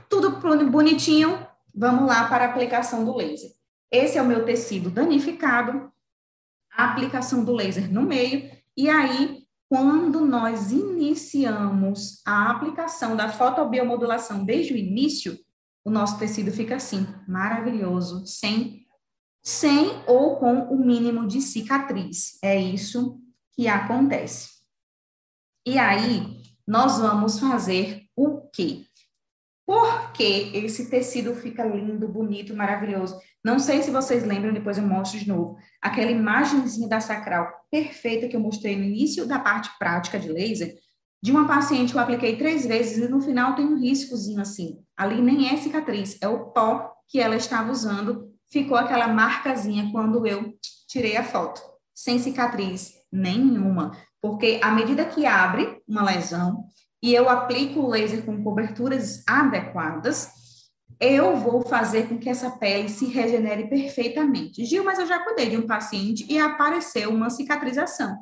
[0.09, 3.51] Tudo bonitinho, vamos lá para a aplicação do laser.
[3.93, 5.93] Esse é o meu tecido danificado,
[6.73, 14.45] a aplicação do laser no meio, e aí, quando nós iniciamos a aplicação da fotobiomodulação
[14.45, 15.37] desde o início,
[15.85, 18.78] o nosso tecido fica assim, maravilhoso, sem,
[19.43, 22.39] sem ou com o mínimo de cicatriz.
[22.43, 23.21] É isso
[23.55, 24.51] que acontece.
[25.67, 28.85] E aí, nós vamos fazer o quê?
[29.67, 33.19] Por que esse tecido fica lindo, bonito, maravilhoso?
[33.45, 35.59] Não sei se vocês lembram, depois eu mostro de novo.
[35.81, 40.75] Aquela imagenzinha da sacral perfeita que eu mostrei no início da parte prática de laser,
[41.23, 44.79] de uma paciente que eu apliquei três vezes e no final tem um riscozinho assim.
[44.97, 48.28] Ali nem é cicatriz, é o pó que ela estava usando.
[48.51, 50.55] Ficou aquela marcazinha quando eu
[50.89, 51.61] tirei a foto,
[51.95, 53.93] sem cicatriz nenhuma.
[54.21, 56.65] Porque à medida que abre uma lesão
[57.03, 60.31] e eu aplico o laser com coberturas adequadas,
[61.01, 64.65] eu vou fazer com que essa pele se regenere perfeitamente.
[64.65, 68.17] Gil, mas eu já cuidei de um paciente e apareceu uma cicatrização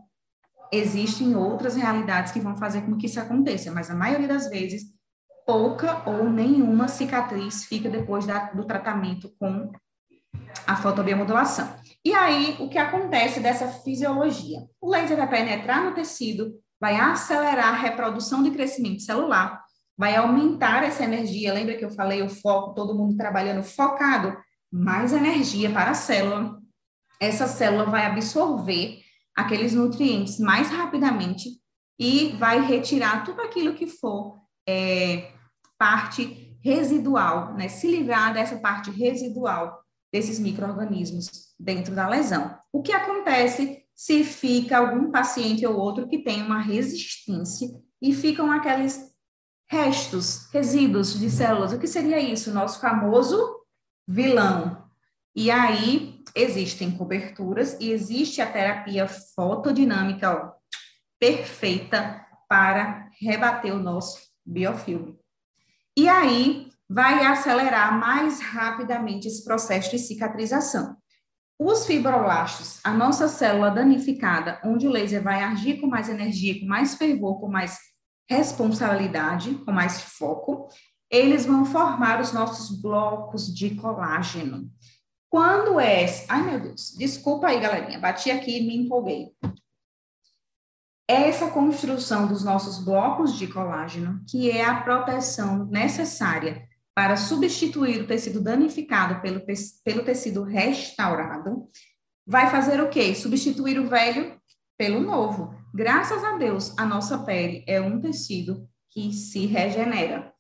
[0.73, 4.85] existem outras realidades que vão fazer com que isso aconteça, mas a maioria das vezes,
[5.47, 9.71] pouca ou nenhuma cicatriz fica depois da, do tratamento com
[10.67, 11.77] a fotobiomodulação.
[12.05, 14.61] E aí, o que acontece dessa fisiologia?
[14.81, 19.61] O laser vai penetrar no tecido, vai acelerar a reprodução de crescimento celular,
[19.97, 21.53] vai aumentar essa energia.
[21.53, 24.37] Lembra que eu falei o foco, todo mundo trabalhando focado?
[24.73, 26.59] Mais energia para a célula.
[27.21, 29.01] Essa célula vai absorver
[29.35, 31.61] aqueles nutrientes mais rapidamente
[31.99, 35.33] e vai retirar tudo aquilo que for é,
[35.79, 37.69] parte residual, né?
[37.69, 42.59] Se livrar dessa parte residual desses micro-organismos dentro da lesão.
[42.73, 47.69] O que acontece se fica algum paciente ou outro que tem uma resistência
[48.01, 49.15] e ficam aqueles
[49.69, 51.73] restos, resíduos de células.
[51.73, 52.53] O que seria isso?
[52.53, 53.65] Nosso famoso
[54.07, 54.85] vilão.
[55.35, 60.53] E aí existem coberturas e existe a terapia fotodinâmica ó,
[61.19, 65.19] perfeita para rebater o nosso biofilme.
[65.97, 70.97] E aí vai acelerar mais rapidamente esse processo de cicatrização.
[71.59, 76.67] Os fibroblastos, a nossa célula danificada, onde o laser vai agir com mais energia, com
[76.67, 77.79] mais fervor, com mais
[78.29, 80.69] responsabilidade, com mais foco,
[81.11, 84.71] eles vão formar os nossos blocos de colágeno.
[85.31, 86.07] Quando é.
[86.29, 89.33] Ai, meu Deus, desculpa aí, galerinha, bati aqui e me empolguei.
[91.09, 98.07] Essa construção dos nossos blocos de colágeno, que é a proteção necessária para substituir o
[98.07, 99.43] tecido danificado pelo,
[99.85, 101.69] pelo tecido restaurado,
[102.27, 103.15] vai fazer o quê?
[103.15, 104.41] Substituir o velho
[104.79, 105.55] pelo novo.
[105.75, 110.33] Graças a Deus, a nossa pele é um tecido que se regenera.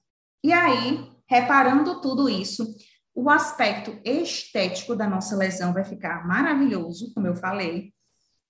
[0.42, 2.66] E aí, reparando tudo isso,
[3.14, 7.92] o aspecto estético da nossa lesão vai ficar maravilhoso, como eu falei.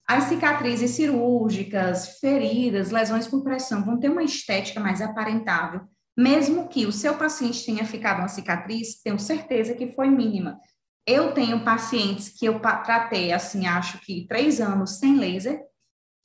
[0.08, 5.80] As cicatrizes cirúrgicas, feridas, lesões por pressão vão ter uma estética mais aparentável,
[6.16, 10.58] mesmo que o seu paciente tenha ficado uma cicatriz, tenho certeza que foi mínima.
[11.06, 15.62] Eu tenho pacientes que eu tratei, assim, acho que três anos sem laser,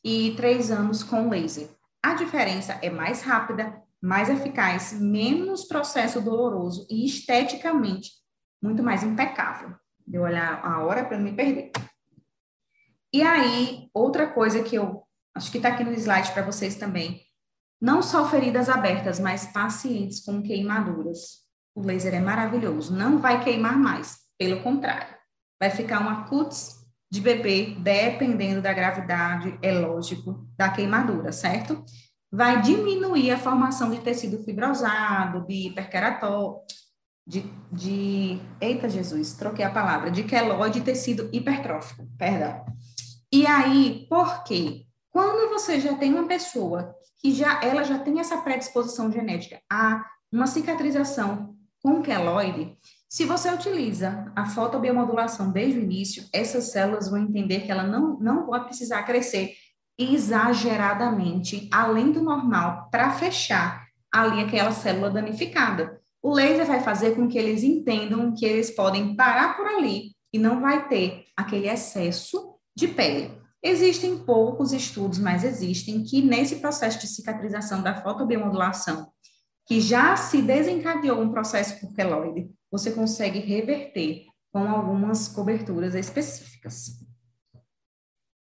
[0.04, 1.69] e três anos com laser.
[2.01, 8.12] A diferença é mais rápida, mais eficaz, menos processo doloroso e esteticamente
[8.62, 9.75] muito mais impecável.
[10.06, 11.71] De olhar a hora para não me perder.
[13.13, 15.04] E aí, outra coisa que eu
[15.36, 17.21] acho que está aqui no slide para vocês também,
[17.82, 21.41] não só feridas abertas, mas pacientes com queimaduras.
[21.74, 25.15] O laser é maravilhoso, não vai queimar mais, pelo contrário,
[25.60, 31.84] vai ficar uma cutis de bebê, dependendo da gravidade, é lógico, da queimadura, certo?
[32.32, 36.74] Vai diminuir a formação de tecido fibrosado, de hiperqueratóide,
[37.28, 37.41] de,
[37.72, 42.65] de, eita Jesus, troquei a palavra, de queloide tecido hipertrófico, perdão.
[43.32, 44.86] E aí, por quê?
[45.12, 50.04] Quando você já tem uma pessoa que já, ela já tem essa predisposição genética a
[50.32, 52.78] uma cicatrização com queloide,
[53.10, 58.17] se você utiliza a fotobiomodulação desde o início, essas células vão entender que ela não,
[58.19, 59.54] não vai precisar crescer
[60.00, 66.00] exageradamente, além do normal, para fechar ali aquela célula danificada.
[66.24, 70.39] O laser vai fazer com que eles entendam que eles podem parar por ali e
[70.39, 73.40] não vai ter aquele excesso de pele.
[73.63, 79.12] Existem poucos estudos, mas existem, que nesse processo de cicatrização da fotobiomodulação,
[79.67, 87.06] que já se desencadeou um processo por queloide, você consegue reverter com algumas coberturas específicas.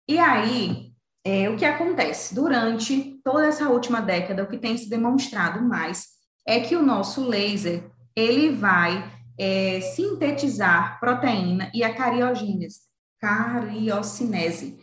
[0.09, 0.93] E aí,
[1.25, 2.35] é, o que acontece?
[2.35, 6.07] Durante toda essa última década, o que tem se demonstrado mais
[6.47, 12.81] é que o nosso laser, ele vai é, sintetizar proteína e a cariogênese,
[13.21, 14.80] cariocinese,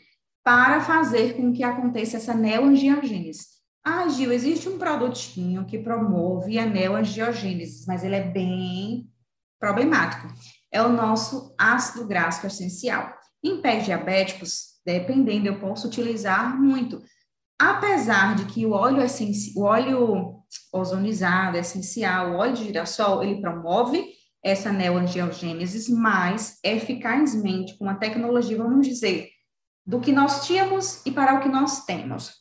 [0.48, 3.48] para fazer com que aconteça essa neoangiogênese.
[3.84, 9.12] Ah, Gil, existe um produtinho que promove a neoangiogênese, mas ele é bem
[9.60, 10.26] problemático.
[10.72, 13.14] É o nosso ácido graxo essencial.
[13.44, 17.04] Em pés diabéticos, dependendo, eu posso utilizar muito.
[17.60, 19.06] Apesar de que o óleo,
[19.54, 20.36] o óleo
[20.72, 28.58] ozonizado, essencial, o óleo de girassol, ele promove essa neoangiogênese mais eficazmente com a tecnologia,
[28.58, 29.36] vamos dizer,
[29.88, 32.34] do que nós tínhamos e para o que nós temos.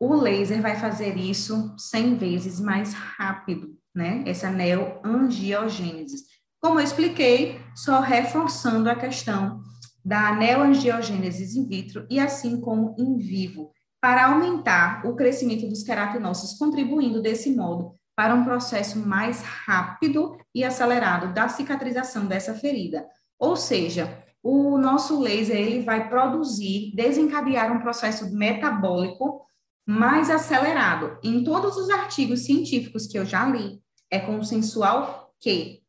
[0.00, 4.24] O laser vai fazer isso 100 vezes mais rápido, né?
[4.26, 6.24] Essa neoangiogênese.
[6.60, 9.62] Como eu expliquei, só reforçando a questão
[10.04, 16.58] da neoangiogênese in vitro e assim como in vivo, para aumentar o crescimento dos queratinócitos,
[16.58, 23.06] contribuindo desse modo para um processo mais rápido e acelerado da cicatrização dessa ferida.
[23.38, 29.46] Ou seja, o nosso laser ele vai produzir, desencadear um processo metabólico
[29.86, 31.18] mais acelerado.
[31.22, 35.82] Em todos os artigos científicos que eu já li, é consensual que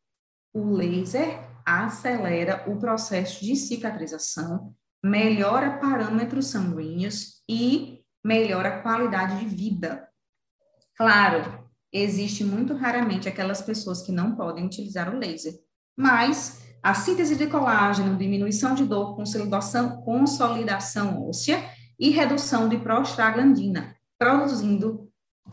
[0.52, 9.46] o laser acelera o processo de cicatrização, melhora parâmetros sanguíneos e melhora a qualidade de
[9.46, 10.08] vida.
[10.96, 15.54] Claro, existe muito raramente aquelas pessoas que não podem utilizar o laser,
[15.96, 21.62] mas a síntese de colágeno, diminuição de dor, consolidação, consolidação óssea
[21.98, 25.08] e redução de prostaglandina, produzindo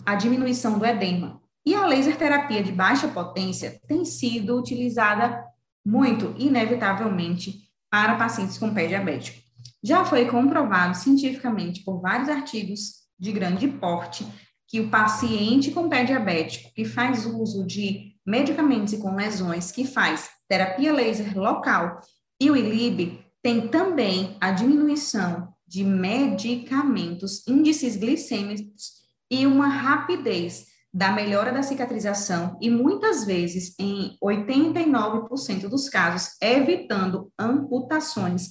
[0.05, 5.43] a diminuição do edema, e a laser terapia de baixa potência tem sido utilizada
[5.85, 9.41] muito, inevitavelmente, para pacientes com pé diabético.
[9.83, 14.25] Já foi comprovado cientificamente por vários artigos de grande porte
[14.67, 19.87] que o paciente com pé diabético que faz uso de medicamentos e com lesões, que
[19.87, 22.01] faz terapia laser local
[22.39, 28.97] e o ILIB, tem também a diminuição de medicamentos, índices glicêmicos
[29.31, 37.31] e uma rapidez da melhora da cicatrização e muitas vezes, em 89% dos casos, evitando
[37.39, 38.49] amputações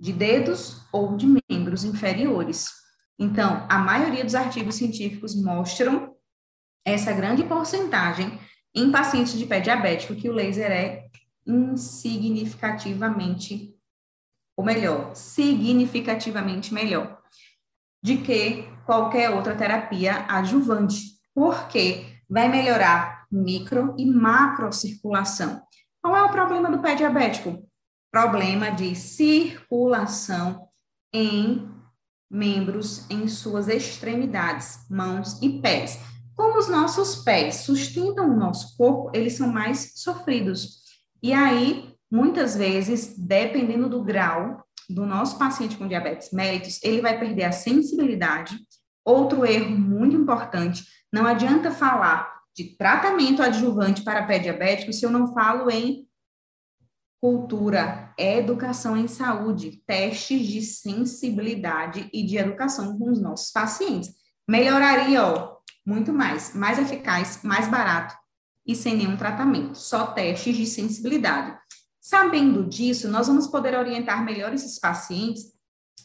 [0.00, 2.68] de dedos ou de membros inferiores.
[3.18, 6.14] Então, a maioria dos artigos científicos mostram
[6.84, 8.38] essa grande porcentagem
[8.74, 11.06] em pacientes de pé diabético que o laser é
[11.46, 13.72] insignificativamente,
[14.56, 17.22] ou melhor, significativamente melhor,
[18.02, 25.62] de que qualquer outra terapia adjuvante porque vai melhorar micro e macro circulação.
[26.02, 27.66] Qual é o problema do pé diabético?
[28.10, 30.68] Problema de circulação
[31.12, 31.68] em
[32.30, 35.98] membros em suas extremidades, mãos e pés.
[36.36, 40.82] Como os nossos pés sustentam o nosso corpo, eles são mais sofridos.
[41.22, 47.18] E aí, muitas vezes, dependendo do grau do nosso paciente com diabetes mellitus, ele vai
[47.18, 48.58] perder a sensibilidade.
[49.04, 55.10] Outro erro muito importante, não adianta falar de tratamento adjuvante para pé diabético se eu
[55.10, 56.06] não falo em
[57.20, 64.10] cultura, educação em saúde, testes de sensibilidade e de educação com os nossos pacientes.
[64.46, 65.53] Melhoraria, ó,
[65.84, 68.14] muito mais, mais eficaz, mais barato
[68.66, 71.56] e sem nenhum tratamento, só testes de sensibilidade.
[72.00, 75.52] Sabendo disso, nós vamos poder orientar melhor esses pacientes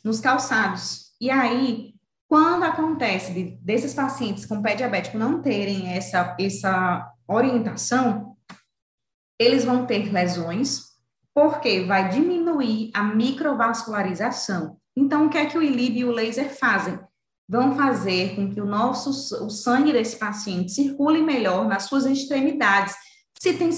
[0.03, 1.13] nos calçados.
[1.19, 1.93] E aí,
[2.27, 8.37] quando acontece de, desses pacientes com pé diabético não terem essa, essa orientação,
[9.39, 10.83] eles vão ter lesões,
[11.33, 14.77] porque vai diminuir a microvascularização.
[14.95, 16.99] Então, o que é que o ILIB e o laser fazem?
[17.49, 19.09] Vão fazer com que o nosso
[19.43, 22.95] o sangue desse paciente circule melhor nas suas extremidades.
[23.41, 23.71] Se tem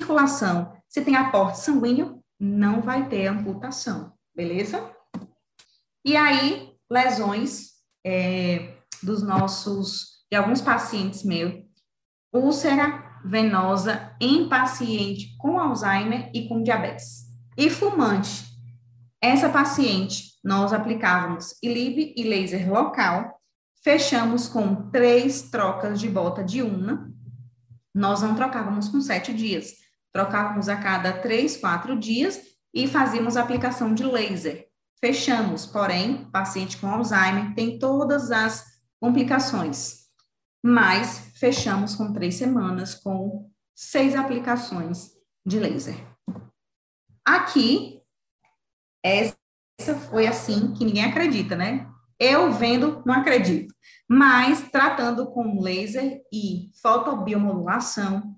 [0.00, 4.90] circulação, se tem aporte sanguíneo, não vai ter amputação, beleza?
[6.04, 7.74] E aí, lesões
[8.04, 11.62] é, dos nossos, de alguns pacientes meus,
[12.32, 17.24] úlcera venosa em paciente com Alzheimer e com diabetes.
[17.56, 18.44] E fumante.
[19.22, 23.40] Essa paciente, nós aplicávamos ILIB e laser local,
[23.82, 27.10] fechamos com três trocas de bota de una.
[27.94, 29.72] Nós não trocávamos com sete dias,
[30.12, 32.38] trocávamos a cada três, quatro dias
[32.74, 34.68] e fazíamos aplicação de laser.
[35.00, 38.64] Fechamos, porém, paciente com Alzheimer tem todas as
[39.00, 40.04] complicações,
[40.62, 45.10] mas fechamos com três semanas com seis aplicações
[45.44, 45.96] de laser.
[47.24, 48.00] Aqui,
[49.02, 49.43] essa
[50.10, 51.88] foi assim que ninguém acredita, né?
[52.18, 53.74] Eu vendo, não acredito.
[54.08, 58.36] Mas tratando com laser e fotobiomodulação,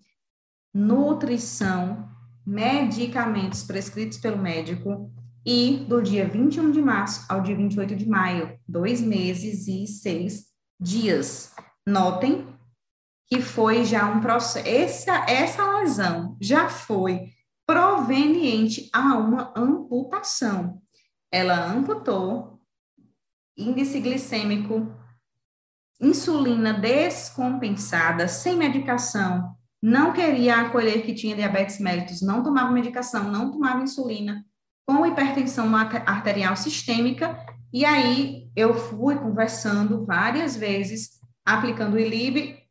[0.73, 2.09] nutrição,
[2.47, 5.13] medicamentos prescritos pelo médico,
[5.45, 10.47] e do dia 21 de março ao dia 28 de maio, dois meses e seis
[10.81, 11.55] dias.
[11.87, 12.49] Notem
[13.29, 17.31] que foi já um processo, essa, essa lesão já foi
[17.65, 20.81] proveniente a uma amputação.
[21.37, 22.63] Ela amputou,
[23.55, 24.91] índice glicêmico,
[26.01, 33.51] insulina descompensada, sem medicação, não queria acolher que tinha diabetes mellitus, não tomava medicação, não
[33.51, 34.47] tomava insulina,
[34.87, 37.39] com hipertensão arterial sistêmica,
[37.71, 42.63] e aí eu fui conversando várias vezes, aplicando o ILIB,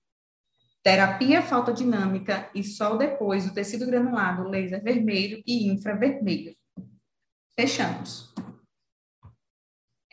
[0.84, 6.56] terapia fotodinâmica e só depois o tecido granulado, laser vermelho e infravermelho.
[7.56, 8.34] Fechamos.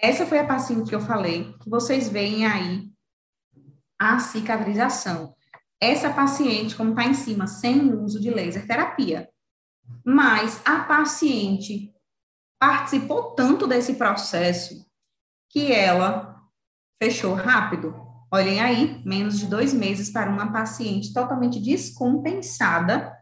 [0.03, 2.91] Essa foi a paciente que eu falei, que vocês veem aí
[3.97, 5.33] a cicatrização.
[5.81, 9.29] Essa paciente, como está em cima, sem uso de laser terapia.
[10.05, 11.95] Mas a paciente
[12.59, 14.85] participou tanto desse processo
[15.49, 16.37] que ela
[17.01, 17.95] fechou rápido.
[18.33, 23.17] Olhem aí, menos de dois meses para uma paciente totalmente descompensada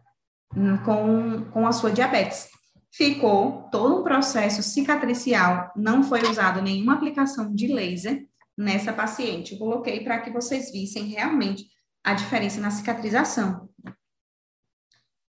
[0.56, 2.48] hum, com, com a sua diabetes.
[2.92, 8.26] Ficou todo um processo cicatricial, não foi usado nenhuma aplicação de laser
[8.56, 9.52] nessa paciente.
[9.52, 11.66] Eu coloquei para que vocês vissem realmente
[12.02, 13.68] a diferença na cicatrização.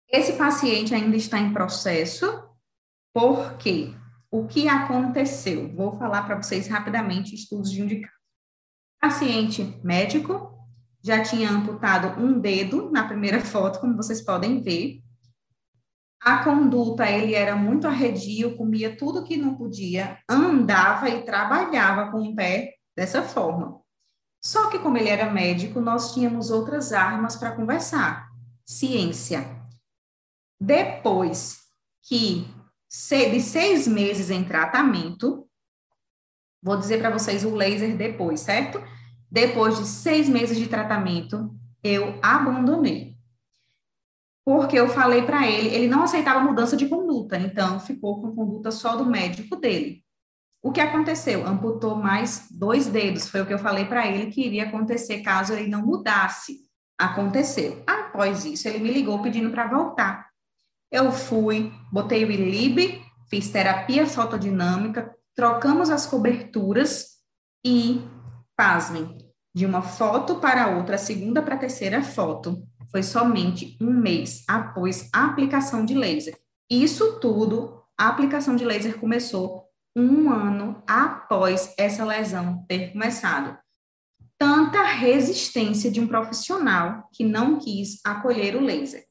[0.09, 2.43] Esse paciente ainda está em processo
[3.13, 3.93] porque
[4.29, 5.73] o que aconteceu?
[5.73, 8.17] Vou falar para vocês rapidamente estudos de cada.
[9.01, 10.57] Paciente médico
[11.03, 15.01] já tinha amputado um dedo na primeira foto, como vocês podem ver.
[16.21, 22.21] A conduta, ele era muito arredio, comia tudo que não podia, andava e trabalhava com
[22.21, 23.79] o pé dessa forma.
[24.43, 28.29] Só que, como ele era médico, nós tínhamos outras armas para conversar.
[28.65, 29.45] Ciência.
[30.59, 31.57] Depois
[32.03, 32.47] que
[32.89, 35.47] de seis meses em tratamento,
[36.61, 38.81] vou dizer para vocês o laser depois, certo?
[39.29, 41.53] Depois de seis meses de tratamento,
[41.83, 43.16] eu abandonei.
[44.47, 48.71] Porque eu falei para ele, ele não aceitava mudança de conduta, então ficou com conduta
[48.71, 50.01] só do médico dele.
[50.63, 51.45] O que aconteceu?
[51.45, 55.51] Amputou mais dois dedos, foi o que eu falei para ele que iria acontecer caso
[55.51, 56.61] ele não mudasse.
[56.97, 57.83] Aconteceu.
[57.85, 60.29] Após isso, ele me ligou pedindo para voltar.
[60.89, 67.17] Eu fui, botei o ILIB, fiz terapia fotodinâmica, trocamos as coberturas
[67.65, 68.01] e,
[68.55, 69.17] pasmem,
[69.53, 75.25] de uma foto para outra, segunda para terceira foto, foi somente um mês após a
[75.25, 76.37] aplicação de laser.
[76.69, 79.65] Isso tudo, a aplicação de laser começou
[79.95, 83.57] um ano após essa lesão ter começado.
[84.37, 89.05] Tanta resistência de um profissional que não quis acolher o laser.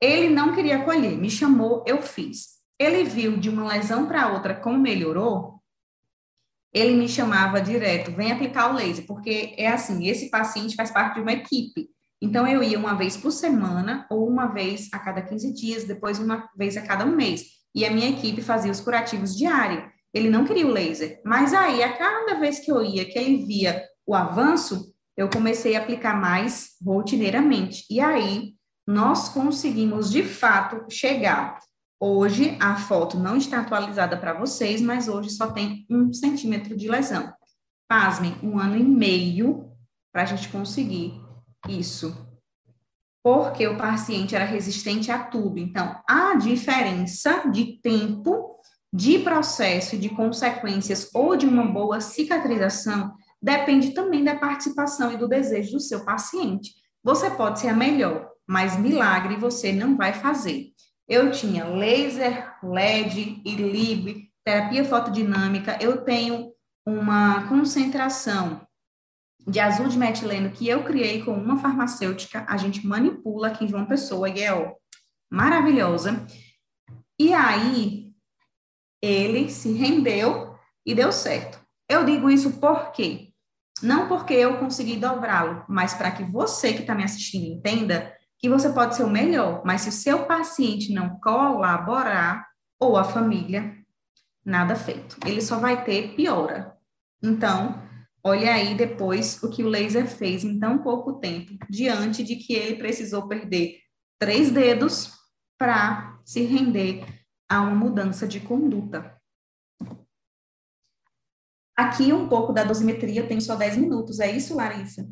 [0.00, 2.56] Ele não queria acolher, me chamou, eu fiz.
[2.78, 5.56] Ele viu de uma lesão para outra como melhorou,
[6.76, 11.14] ele me chamava direto, vem aplicar o laser, porque é assim, esse paciente faz parte
[11.14, 11.88] de uma equipe.
[12.20, 16.18] Então, eu ia uma vez por semana, ou uma vez a cada 15 dias, depois
[16.18, 17.44] uma vez a cada um mês.
[17.74, 19.84] E a minha equipe fazia os curativos diários.
[20.14, 21.20] Ele não queria o laser.
[21.24, 25.76] Mas aí, a cada vez que eu ia, que ele via o avanço, eu comecei
[25.76, 27.84] a aplicar mais rotineiramente.
[27.90, 28.54] E aí,
[28.86, 31.58] nós conseguimos, de fato, chegar
[31.98, 36.88] Hoje a foto não está atualizada para vocês, mas hoje só tem um centímetro de
[36.88, 37.32] lesão.
[37.88, 39.72] Pasmem, um ano e meio
[40.12, 41.18] para a gente conseguir
[41.68, 42.14] isso.
[43.22, 45.58] Porque o paciente era resistente a tudo.
[45.58, 48.60] Então, a diferença de tempo,
[48.92, 55.16] de processo e de consequências ou de uma boa cicatrização depende também da participação e
[55.16, 56.74] do desejo do seu paciente.
[57.02, 60.72] Você pode ser a melhor, mas milagre você não vai fazer.
[61.08, 65.78] Eu tinha laser, LED e LIB, terapia fotodinâmica.
[65.80, 66.52] Eu tenho
[66.84, 68.65] uma concentração
[69.46, 72.44] de azul de metileno que eu criei com uma farmacêutica.
[72.48, 74.72] A gente manipula aqui em João Pessoa e é ó,
[75.30, 76.26] maravilhosa.
[77.18, 78.10] E aí,
[79.00, 81.60] ele se rendeu e deu certo.
[81.88, 83.32] Eu digo isso por quê?
[83.82, 88.48] Não porque eu consegui dobrá-lo, mas para que você que está me assistindo entenda que
[88.48, 92.46] você pode ser o melhor, mas se o seu paciente não colaborar,
[92.78, 93.74] ou a família,
[94.44, 95.16] nada feito.
[95.26, 96.76] Ele só vai ter piora.
[97.22, 97.82] Então,
[98.26, 102.54] olha aí depois o que o laser fez em tão pouco tempo, diante de que
[102.54, 103.80] ele precisou perder
[104.18, 105.12] três dedos
[105.58, 107.04] para se render
[107.48, 109.16] a uma mudança de conduta.
[111.76, 115.06] Aqui um pouco da dosimetria, tem só 10 minutos, é isso, Larissa?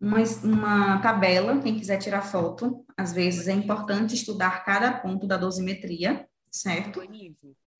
[0.00, 5.36] uma, uma tabela, quem quiser tirar foto, às vezes é importante estudar cada ponto da
[5.36, 7.00] dosimetria, certo?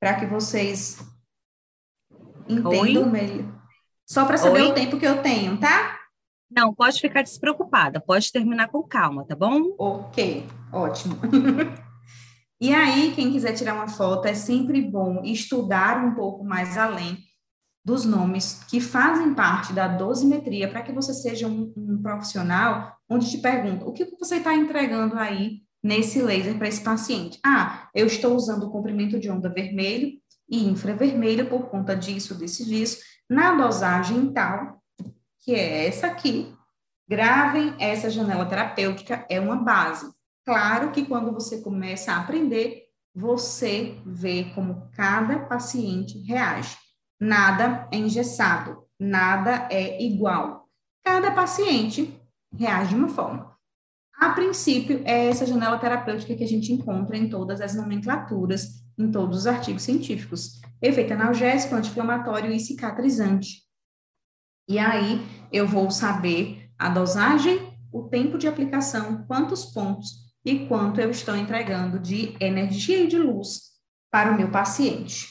[0.01, 0.99] Para que vocês
[2.49, 3.58] entendam melhor.
[4.09, 4.71] Só para saber Oi?
[4.71, 5.99] o tempo que eu tenho, tá?
[6.51, 9.75] Não, pode ficar despreocupada, pode terminar com calma, tá bom?
[9.79, 11.19] Ok, ótimo.
[12.59, 17.19] e aí, quem quiser tirar uma foto, é sempre bom estudar um pouco mais além
[17.85, 23.31] dos nomes que fazem parte da dosimetria para que você seja um, um, profissional onde
[23.31, 27.39] te pergunta o que você está entregando aí nesse laser para esse paciente.
[27.45, 30.13] Ah, eu estou usando o comprimento de onda vermelho
[30.49, 32.99] e infravermelho por conta disso, disso, disso,
[33.29, 34.83] na dosagem tal,
[35.41, 36.55] que é essa aqui.
[37.09, 40.11] Gravem essa janela terapêutica, é uma base.
[40.45, 46.77] Claro que quando você começa a aprender, você vê como cada paciente reage.
[47.21, 50.69] Nada é engessado, nada é igual.
[51.05, 52.19] Cada paciente
[52.57, 53.57] reage de uma forma.
[54.19, 59.11] A princípio, é essa janela terapêutica que a gente encontra em todas as nomenclaturas, em
[59.11, 60.61] todos os artigos científicos.
[60.83, 63.63] Efeito analgésico, anti-inflamatório e cicatrizante.
[64.69, 65.21] E aí,
[65.53, 71.37] eu vou saber a dosagem, o tempo de aplicação, quantos pontos e quanto eu estou
[71.37, 73.73] entregando de energia e de luz
[74.11, 75.29] para o meu paciente.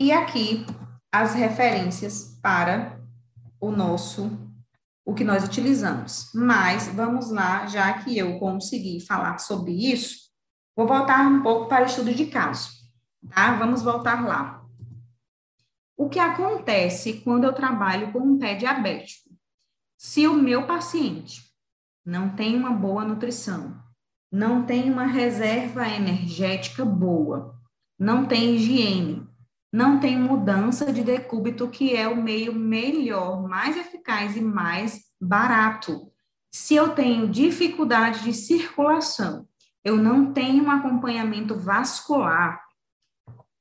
[0.00, 0.64] E aqui
[1.12, 3.00] as referências para
[3.60, 4.48] o nosso
[5.08, 6.30] o que nós utilizamos.
[6.34, 10.27] Mas vamos lá, já que eu consegui falar sobre isso,
[10.78, 12.70] vou voltar um pouco para o estudo de caso,
[13.34, 13.52] tá?
[13.56, 14.64] Vamos voltar lá.
[15.96, 19.28] O que acontece quando eu trabalho com um pé diabético?
[19.96, 21.42] Se o meu paciente
[22.06, 23.76] não tem uma boa nutrição,
[24.30, 27.58] não tem uma reserva energética boa,
[27.98, 29.28] não tem higiene,
[29.72, 36.12] não tem mudança de decúbito, que é o meio melhor, mais eficaz e mais barato.
[36.52, 39.48] Se eu tenho dificuldade de circulação,
[39.88, 42.62] eu não tenho um acompanhamento vascular,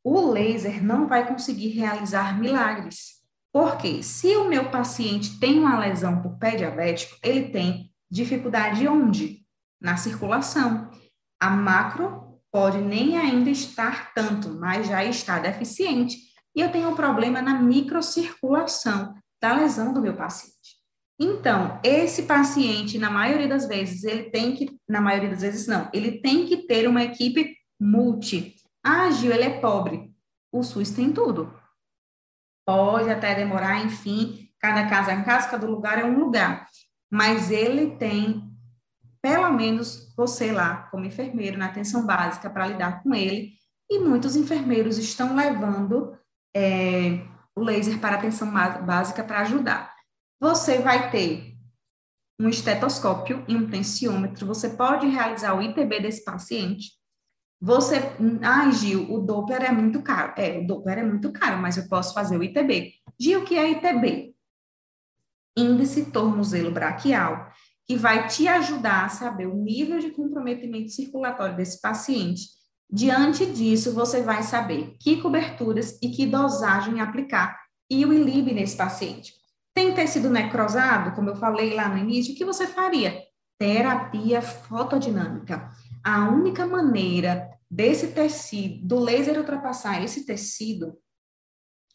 [0.04, 3.18] o laser não vai conseguir realizar milagres.
[3.52, 9.46] Porque se o meu paciente tem uma lesão por pé diabético, ele tem dificuldade onde?
[9.82, 10.92] Na circulação.
[11.40, 16.18] A macro pode nem ainda estar tanto, mas já está deficiente.
[16.54, 20.77] E eu tenho um problema na microcirculação da lesão do meu paciente.
[21.20, 25.90] Então, esse paciente, na maioria das vezes, ele tem que, na maioria das vezes não,
[25.92, 28.56] ele tem que ter uma equipe multi.
[28.84, 30.14] Ah, Gil, ele é pobre.
[30.52, 31.52] O SUS tem tudo.
[32.66, 36.68] Pode até demorar, enfim, cada casa em casa, cada lugar é um lugar.
[37.12, 38.44] Mas ele tem,
[39.22, 43.54] pelo menos, você lá, como enfermeiro, na atenção básica, para lidar com ele.
[43.90, 46.18] E muitos enfermeiros estão levando
[46.56, 49.97] é, o laser para atenção básica para ajudar.
[50.40, 51.58] Você vai ter
[52.40, 54.46] um estetoscópio e um tensiômetro.
[54.46, 56.92] Você pode realizar o ITB desse paciente.
[57.60, 57.96] Você,
[58.44, 60.34] ah, Gil, o Doppler é muito caro.
[60.38, 62.94] É, o Doppler é muito caro, mas eu posso fazer o ITB.
[63.20, 64.36] Gil, o que é ITB?
[65.58, 67.52] Índice tornozelo braquial,
[67.88, 72.50] que vai te ajudar a saber o nível de comprometimento circulatório desse paciente.
[72.88, 77.60] Diante disso, você vai saber que coberturas e que dosagem aplicar
[77.90, 79.34] e o ILIB nesse paciente.
[79.78, 83.22] Tem tecido necrosado, como eu falei lá no início, o que você faria?
[83.60, 85.70] Terapia fotodinâmica.
[86.04, 90.98] A única maneira desse tecido, do laser ultrapassar esse tecido,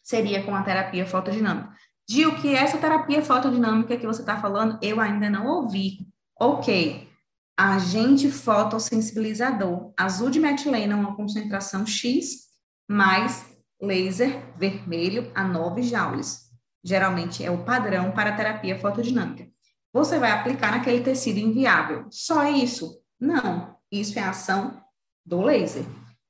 [0.01, 1.73] seria com a terapia fotodinâmica.
[2.09, 6.07] Gil, que essa terapia fotodinâmica que você está falando, eu ainda não ouvi.
[6.39, 7.09] Ok,
[7.57, 12.43] agente fotossensibilizador, azul de metilena, uma concentração X,
[12.89, 13.45] mais
[13.81, 16.42] laser vermelho a 9 joules
[16.83, 19.47] geralmente é o padrão para a terapia fotodinâmica.
[19.93, 22.07] Você vai aplicar naquele tecido inviável.
[22.09, 22.99] Só isso?
[23.19, 24.81] Não, isso é a ação
[25.25, 25.85] do laser.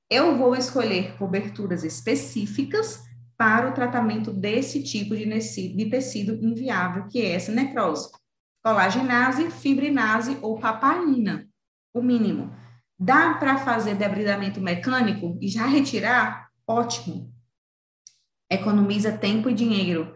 [0.09, 3.01] Eu vou escolher coberturas específicas
[3.37, 8.09] para o tratamento desse tipo de tecido inviável, que é essa necrose.
[8.63, 11.47] Colagenase, fibrinase ou papaina,
[11.93, 12.55] o mínimo.
[12.97, 16.49] Dá para fazer debridamento mecânico e já retirar?
[16.67, 17.33] Ótimo.
[18.49, 20.15] Economiza tempo e dinheiro.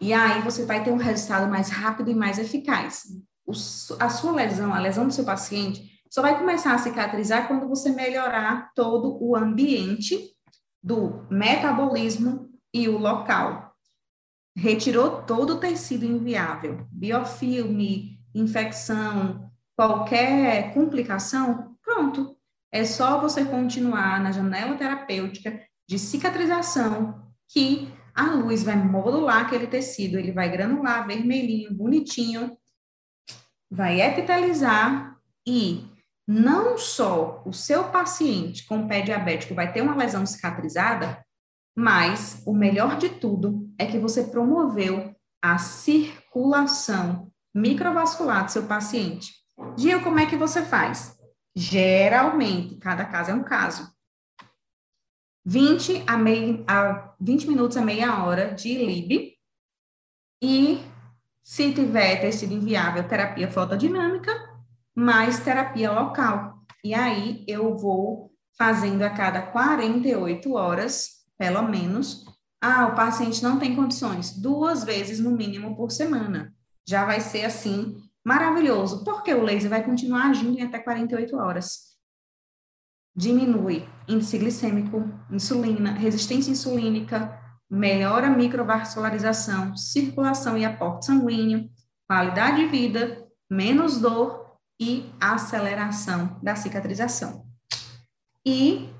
[0.00, 3.04] E aí você vai ter um resultado mais rápido e mais eficaz.
[3.46, 3.52] O,
[3.98, 7.90] a sua lesão, a lesão do seu paciente, só vai começar a cicatrizar quando você
[7.90, 10.18] melhorar todo o ambiente
[10.82, 13.74] do metabolismo e o local.
[14.54, 22.36] Retirou todo o tecido inviável, biofilme, infecção, qualquer complicação, pronto.
[22.70, 29.66] É só você continuar na janela terapêutica de cicatrização que a luz vai modular aquele
[29.66, 32.56] tecido, ele vai granular vermelhinho, bonitinho,
[33.70, 35.86] vai epitalizar e
[36.26, 41.24] não só o seu paciente com pé diabético vai ter uma lesão cicatrizada,
[41.76, 49.32] mas o melhor de tudo é que você promoveu a circulação microvascular do seu paciente.
[49.76, 51.16] Gil, como é que você faz?
[51.54, 53.90] Geralmente, cada caso é um caso.
[55.44, 59.34] 20 a, meia, a 20 minutos a meia hora de LIB
[60.42, 60.80] e,
[61.42, 64.32] se tiver tecido inviável, terapia fotodinâmica,
[64.94, 66.58] mais terapia local.
[66.84, 72.24] E aí eu vou fazendo a cada 48 horas, pelo menos.
[72.60, 76.54] Ah, o paciente não tem condições, duas vezes no mínimo por semana.
[76.88, 81.91] Já vai ser assim maravilhoso, porque o laser vai continuar agindo em até 48 horas
[83.14, 87.38] diminui índice glicêmico, insulina, resistência insulínica,
[87.70, 91.70] melhora a microvascularização, circulação e aporte sanguíneo,
[92.06, 97.46] qualidade de vida, menos dor e aceleração da cicatrização.
[98.44, 98.90] E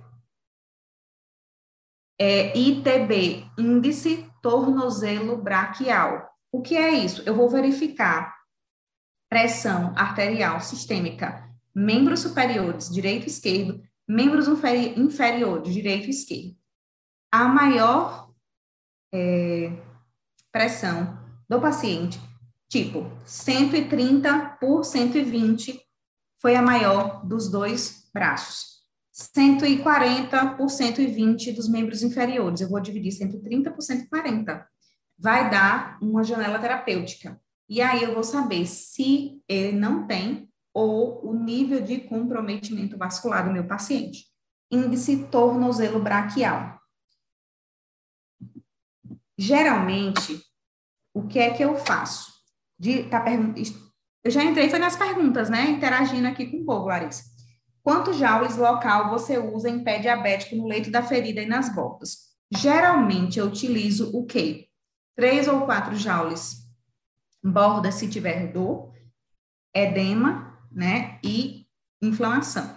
[2.18, 6.30] é, ITB, índice tornozelo braquial.
[6.52, 7.22] O que é isso?
[7.26, 8.36] Eu vou verificar
[9.28, 13.82] pressão arterial sistêmica, membros superiores, direito e esquerdo,
[14.12, 14.46] membros
[14.96, 16.56] inferiores, direito e esquerdo.
[17.30, 18.30] A maior
[19.12, 19.72] é,
[20.52, 22.20] pressão do paciente,
[22.68, 25.80] tipo 130 por 120,
[26.40, 28.82] foi a maior dos dois braços.
[29.12, 32.60] 140 por 120 dos membros inferiores.
[32.60, 34.66] Eu vou dividir 130 por 140.
[35.18, 37.40] Vai dar uma janela terapêutica.
[37.68, 43.44] E aí eu vou saber se ele não tem ou o nível de comprometimento vascular
[43.44, 44.26] do meu paciente.
[44.70, 46.80] Índice tornozelo braquial.
[49.36, 50.42] Geralmente,
[51.14, 52.32] o que é que eu faço?
[52.78, 53.24] De, tá
[54.24, 55.70] eu já entrei foi nas perguntas, né?
[55.70, 57.24] Interagindo aqui com o povo, Larissa.
[57.82, 62.32] Quantos joules local você usa em pé diabético no leito da ferida e nas bordas?
[62.56, 64.68] Geralmente eu utilizo o quê?
[65.16, 66.62] Três ou quatro joules
[67.42, 68.92] borda se tiver dor,
[69.74, 71.18] edema, né?
[71.24, 71.66] E
[72.00, 72.76] inflamação.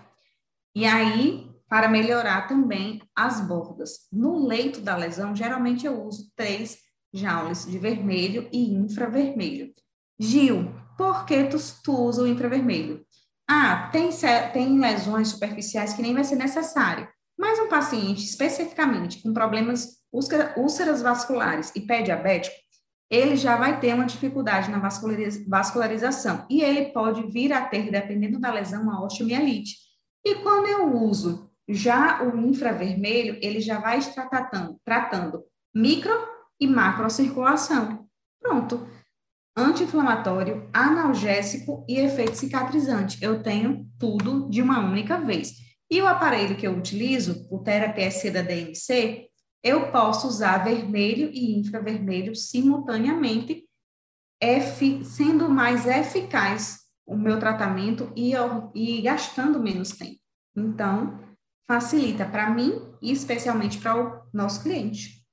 [0.76, 4.08] E aí, para melhorar também as bordas.
[4.12, 6.78] No leito da lesão, geralmente eu uso três
[7.14, 9.74] joules de vermelho e infravermelho.
[10.20, 13.06] Gil, por que tu, tu usa o infravermelho?
[13.48, 14.10] Ah, tem,
[14.54, 17.08] tem lesões superficiais que nem vai ser necessário.
[17.38, 22.56] Mas um paciente especificamente com problemas úlceras vasculares e pé diabético,
[23.10, 24.80] ele já vai ter uma dificuldade na
[25.48, 29.78] vascularização e ele pode vir a ter, dependendo da lesão, uma osteomielite.
[30.26, 35.44] E quando eu uso já o infravermelho, ele já vai estar tratando, tratando
[35.74, 36.14] micro
[36.60, 38.08] e macrocirculação.
[38.42, 38.88] Pronto
[39.56, 43.18] anti-inflamatório, analgésico e efeito cicatrizante.
[43.24, 45.54] Eu tenho tudo de uma única vez.
[45.90, 49.28] E o aparelho que eu utilizo, o TeraPSC da DMC,
[49.66, 53.68] eu posso usar vermelho e infravermelho simultaneamente,
[55.04, 58.34] sendo mais eficaz o meu tratamento e,
[58.76, 60.20] e gastando menos tempo.
[60.56, 61.20] Então,
[61.68, 65.26] facilita para mim e especialmente para o nosso cliente.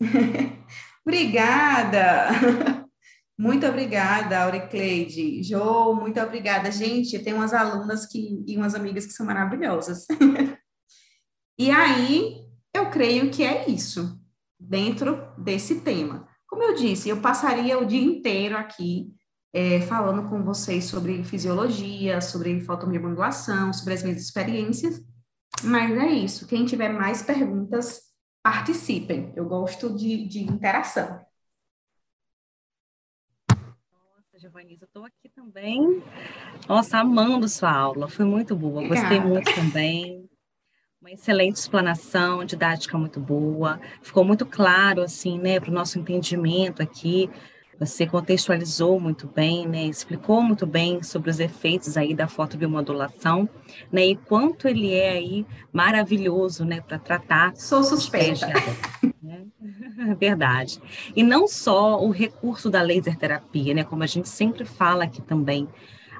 [1.06, 2.28] Obrigada!
[3.38, 5.42] Muito obrigada, Auricleide.
[5.42, 6.70] Jo, muito obrigada.
[6.70, 10.06] Gente, tem umas alunas que, e umas amigas que são maravilhosas.
[11.58, 12.39] e aí,
[12.74, 14.20] eu creio que é isso,
[14.58, 16.28] dentro desse tema.
[16.46, 19.14] Como eu disse, eu passaria o dia inteiro aqui
[19.52, 25.04] é, falando com vocês sobre fisiologia, sobre fotomiomodulação, sobre as minhas experiências,
[25.64, 26.46] mas é isso.
[26.46, 28.02] Quem tiver mais perguntas,
[28.42, 29.32] participem.
[29.36, 31.20] Eu gosto de, de interação.
[33.50, 36.02] Nossa, Giovanisa, eu estou aqui também.
[36.68, 38.08] Nossa, amando sua aula.
[38.08, 38.86] Foi muito boa.
[38.86, 40.29] Gostei muito também.
[41.00, 43.80] Uma excelente explanação, didática muito boa.
[44.02, 47.30] Ficou muito claro, assim, né, para o nosso entendimento aqui
[47.80, 53.48] você contextualizou muito bem, né, explicou muito bem sobre os efeitos aí da fotobiomodulação,
[53.90, 57.56] né, e quanto ele é aí maravilhoso, né, para tratar.
[57.56, 58.48] Sou suspeita.
[59.22, 59.46] Né?
[60.20, 60.78] Verdade.
[61.16, 65.22] E não só o recurso da laser terapia, né, como a gente sempre fala aqui
[65.22, 65.66] também,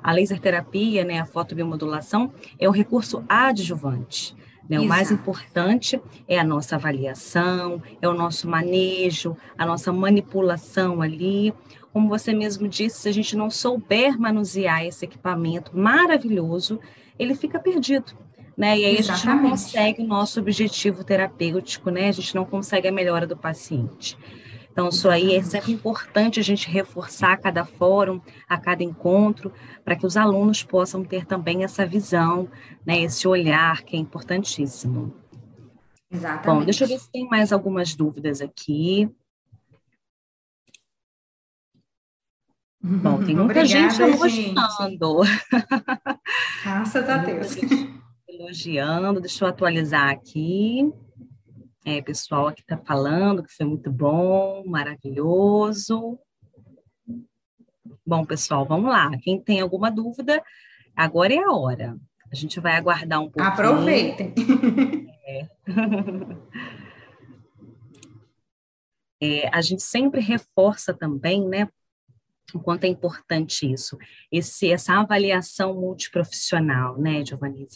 [0.02, 4.34] a laser terapia, né, a fotobiomodulação é um recurso adjuvante.
[4.70, 4.78] Né?
[4.78, 11.52] O mais importante é a nossa avaliação, é o nosso manejo, a nossa manipulação ali.
[11.92, 16.78] Como você mesmo disse, se a gente não souber manusear esse equipamento maravilhoso,
[17.18, 18.12] ele fica perdido.
[18.56, 18.78] Né?
[18.78, 19.10] E aí Exatamente.
[19.10, 22.08] a gente não consegue o nosso objetivo terapêutico, né?
[22.08, 24.16] A gente não consegue a melhora do paciente.
[24.72, 29.52] Então, isso aí é sempre importante a gente reforçar a cada fórum, a cada encontro,
[29.84, 32.48] para que os alunos possam ter também essa visão,
[32.86, 35.14] né, esse olhar que é importantíssimo.
[36.10, 36.46] Exatamente.
[36.46, 39.08] Bom, deixa eu ver se tem mais algumas dúvidas aqui.
[42.82, 45.20] Bom, tem muita Obrigada, gente elogiando.
[46.64, 47.56] Graças a Deus.
[48.26, 50.90] Elogiando, deixa eu atualizar aqui
[51.84, 56.18] é, pessoal aqui está falando que foi muito bom, maravilhoso.
[58.06, 59.10] Bom, pessoal, vamos lá.
[59.22, 60.42] Quem tem alguma dúvida,
[60.94, 61.96] agora é a hora.
[62.30, 63.52] A gente vai aguardar um pouquinho.
[63.52, 64.34] Aproveitem.
[65.26, 65.48] É.
[69.22, 71.68] É, a gente sempre reforça também, né,
[72.54, 73.98] o quanto é importante isso,
[74.32, 77.68] esse, essa avaliação multiprofissional, né, Giovanni?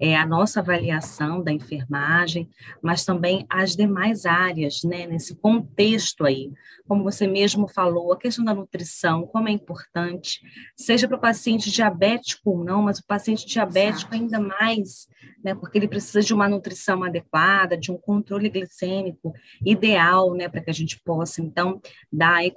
[0.00, 2.48] É, a nossa avaliação da enfermagem,
[2.80, 6.52] mas também as demais áreas, né, nesse contexto aí.
[6.86, 10.40] Como você mesmo falou, a questão da nutrição, como é importante,
[10.76, 14.14] seja para o paciente diabético ou não, mas o paciente diabético Exato.
[14.14, 15.08] ainda mais,
[15.42, 19.34] né, porque ele precisa de uma nutrição adequada, de um controle glicêmico
[19.64, 21.80] ideal, né, para que a gente possa, então,
[22.12, 22.52] dar aí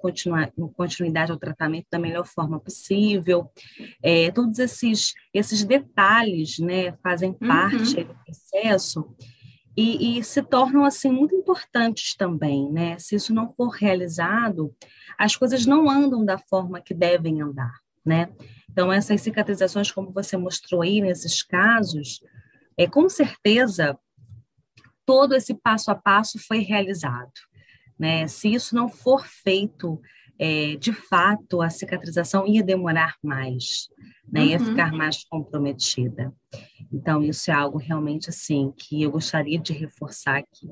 [0.75, 3.49] continuidade ao tratamento da melhor forma possível.
[4.03, 8.03] É, todos esses, esses detalhes, né, fazem fazem parte uhum.
[8.05, 9.15] do processo
[9.75, 12.99] e, e, se tornam assim muito importantes também, né?
[12.99, 14.75] Se isso não for realizado,
[15.17, 17.73] as coisas não andam da forma que devem andar,
[18.05, 18.29] né?
[18.69, 22.21] Então essas cicatrizações, como você mostrou aí nesses casos,
[22.77, 23.97] é com certeza
[25.05, 27.31] todo esse passo a passo foi realizado,
[27.97, 28.27] né?
[28.27, 30.01] Se isso não for feito
[30.43, 33.87] é, de fato, a cicatrização ia demorar mais,
[34.31, 34.45] né?
[34.45, 34.65] Ia uhum.
[34.65, 36.33] ficar mais comprometida.
[36.91, 40.69] Então, isso é algo realmente assim que eu gostaria de reforçar aqui.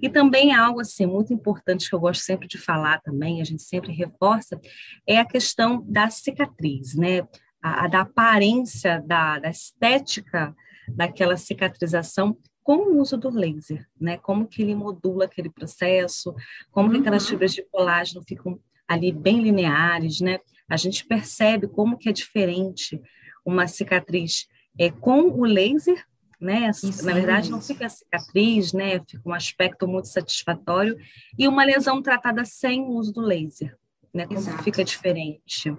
[0.00, 3.62] E também algo assim muito importante que eu gosto sempre de falar também, a gente
[3.62, 4.60] sempre reforça,
[5.06, 7.26] é a questão da cicatriz, né?
[7.62, 10.54] A, a da aparência, da, da estética
[10.88, 14.18] daquela cicatrização com o uso do laser, né?
[14.18, 16.34] Como que ele modula aquele processo,
[16.70, 16.94] como uhum.
[16.94, 17.30] que aquelas uhum.
[17.30, 20.38] fibras de colágeno ficam ali bem lineares, né?
[20.72, 22.98] A gente percebe como que é diferente
[23.44, 24.48] uma cicatriz
[24.78, 26.02] é, com o laser,
[26.40, 26.70] né?
[26.70, 28.98] Isso, Na verdade, não fica a cicatriz, né?
[29.00, 30.96] Fica um aspecto muito satisfatório
[31.38, 33.76] e uma lesão tratada sem o uso do laser,
[34.14, 34.26] né?
[34.26, 34.62] Como Exato.
[34.62, 35.70] fica diferente,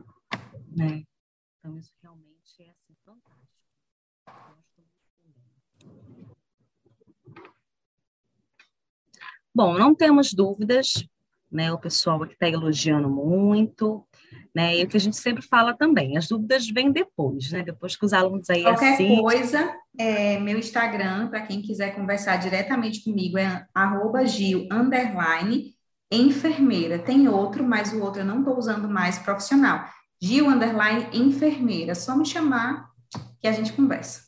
[0.77, 1.01] né?
[1.57, 3.47] Então isso realmente é assim, fantástico.
[9.55, 11.03] Bom, não temos dúvidas,
[11.51, 11.73] né?
[11.73, 14.05] O pessoal aqui está elogiando muito
[14.53, 14.77] né?
[14.77, 17.63] E o que a gente sempre fala também, as dúvidas vêm depois, né?
[17.63, 19.21] Depois que os alunos aí Qualquer assim...
[19.21, 25.73] coisa, é, meu Instagram, para quem quiser conversar diretamente comigo, é arroba Gil, underline,
[26.11, 26.99] enfermeira.
[26.99, 29.85] Tem outro, mas o outro eu não estou usando mais profissional.
[30.21, 31.95] Gil, underline, enfermeira.
[31.95, 32.89] Só me chamar
[33.39, 34.22] que a gente conversa.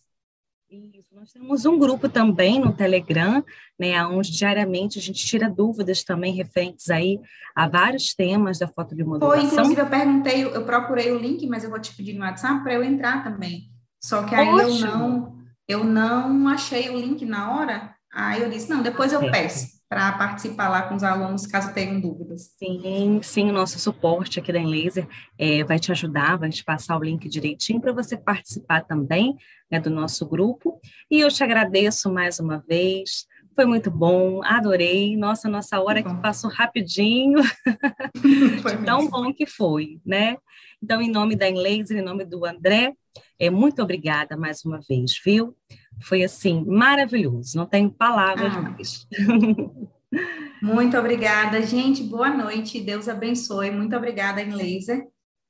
[1.16, 3.41] Nós temos um grupo também no Telegram,
[3.80, 7.22] né, onde diariamente a gente tira dúvidas também referentes aí
[7.55, 9.41] a vários temas da fotobiomodulação.
[9.41, 12.61] Foi, inclusive eu perguntei, eu procurei o link, mas eu vou te pedir no WhatsApp
[12.63, 13.72] para eu entrar também.
[14.03, 14.68] Só que aí Ótimo.
[14.68, 15.38] eu não,
[15.70, 20.12] eu não achei o link na hora, aí eu disse, não, depois eu peço para
[20.14, 22.54] participar lá com os alunos, caso tenham dúvidas.
[22.58, 25.08] Sim, sim, o nosso suporte aqui da Enlaser
[25.38, 29.36] é, vai te ajudar, vai te passar o link direitinho para você participar também
[29.72, 30.80] né, do nosso grupo.
[31.10, 33.28] E eu te agradeço mais uma vez.
[33.56, 35.16] Foi muito bom, adorei.
[35.16, 37.40] Nossa, nossa hora que passou rapidinho.
[38.62, 40.36] Foi tão bom que foi, né?
[40.84, 42.94] Então, em nome da Enlaser, em nome do André,
[43.40, 45.56] é, muito obrigada mais uma vez, viu?
[46.02, 48.62] Foi assim, maravilhoso, não tenho palavras ah.
[48.62, 49.08] mais.
[50.62, 52.04] Muito obrigada, gente.
[52.04, 53.72] Boa noite, Deus abençoe.
[53.72, 55.06] Muito obrigada, em laser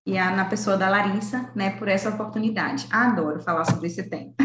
[0.06, 2.88] e a, na pessoa da Larissa, né, por essa oportunidade.
[2.91, 4.34] Adoro falar sobre esse tema.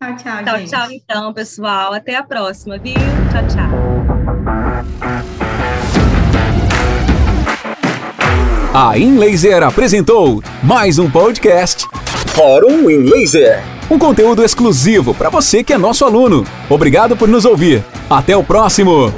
[0.00, 0.70] tchau, tchau, tchau, gente.
[0.70, 1.92] Tchau, então, pessoal.
[1.92, 2.94] Até a próxima, viu?
[3.30, 3.96] Tchau, tchau.
[8.74, 11.86] A InLaser apresentou mais um podcast
[12.36, 16.44] Fórum InLaser um conteúdo exclusivo para você que é nosso aluno.
[16.68, 17.82] Obrigado por nos ouvir.
[18.10, 19.10] Até o próximo!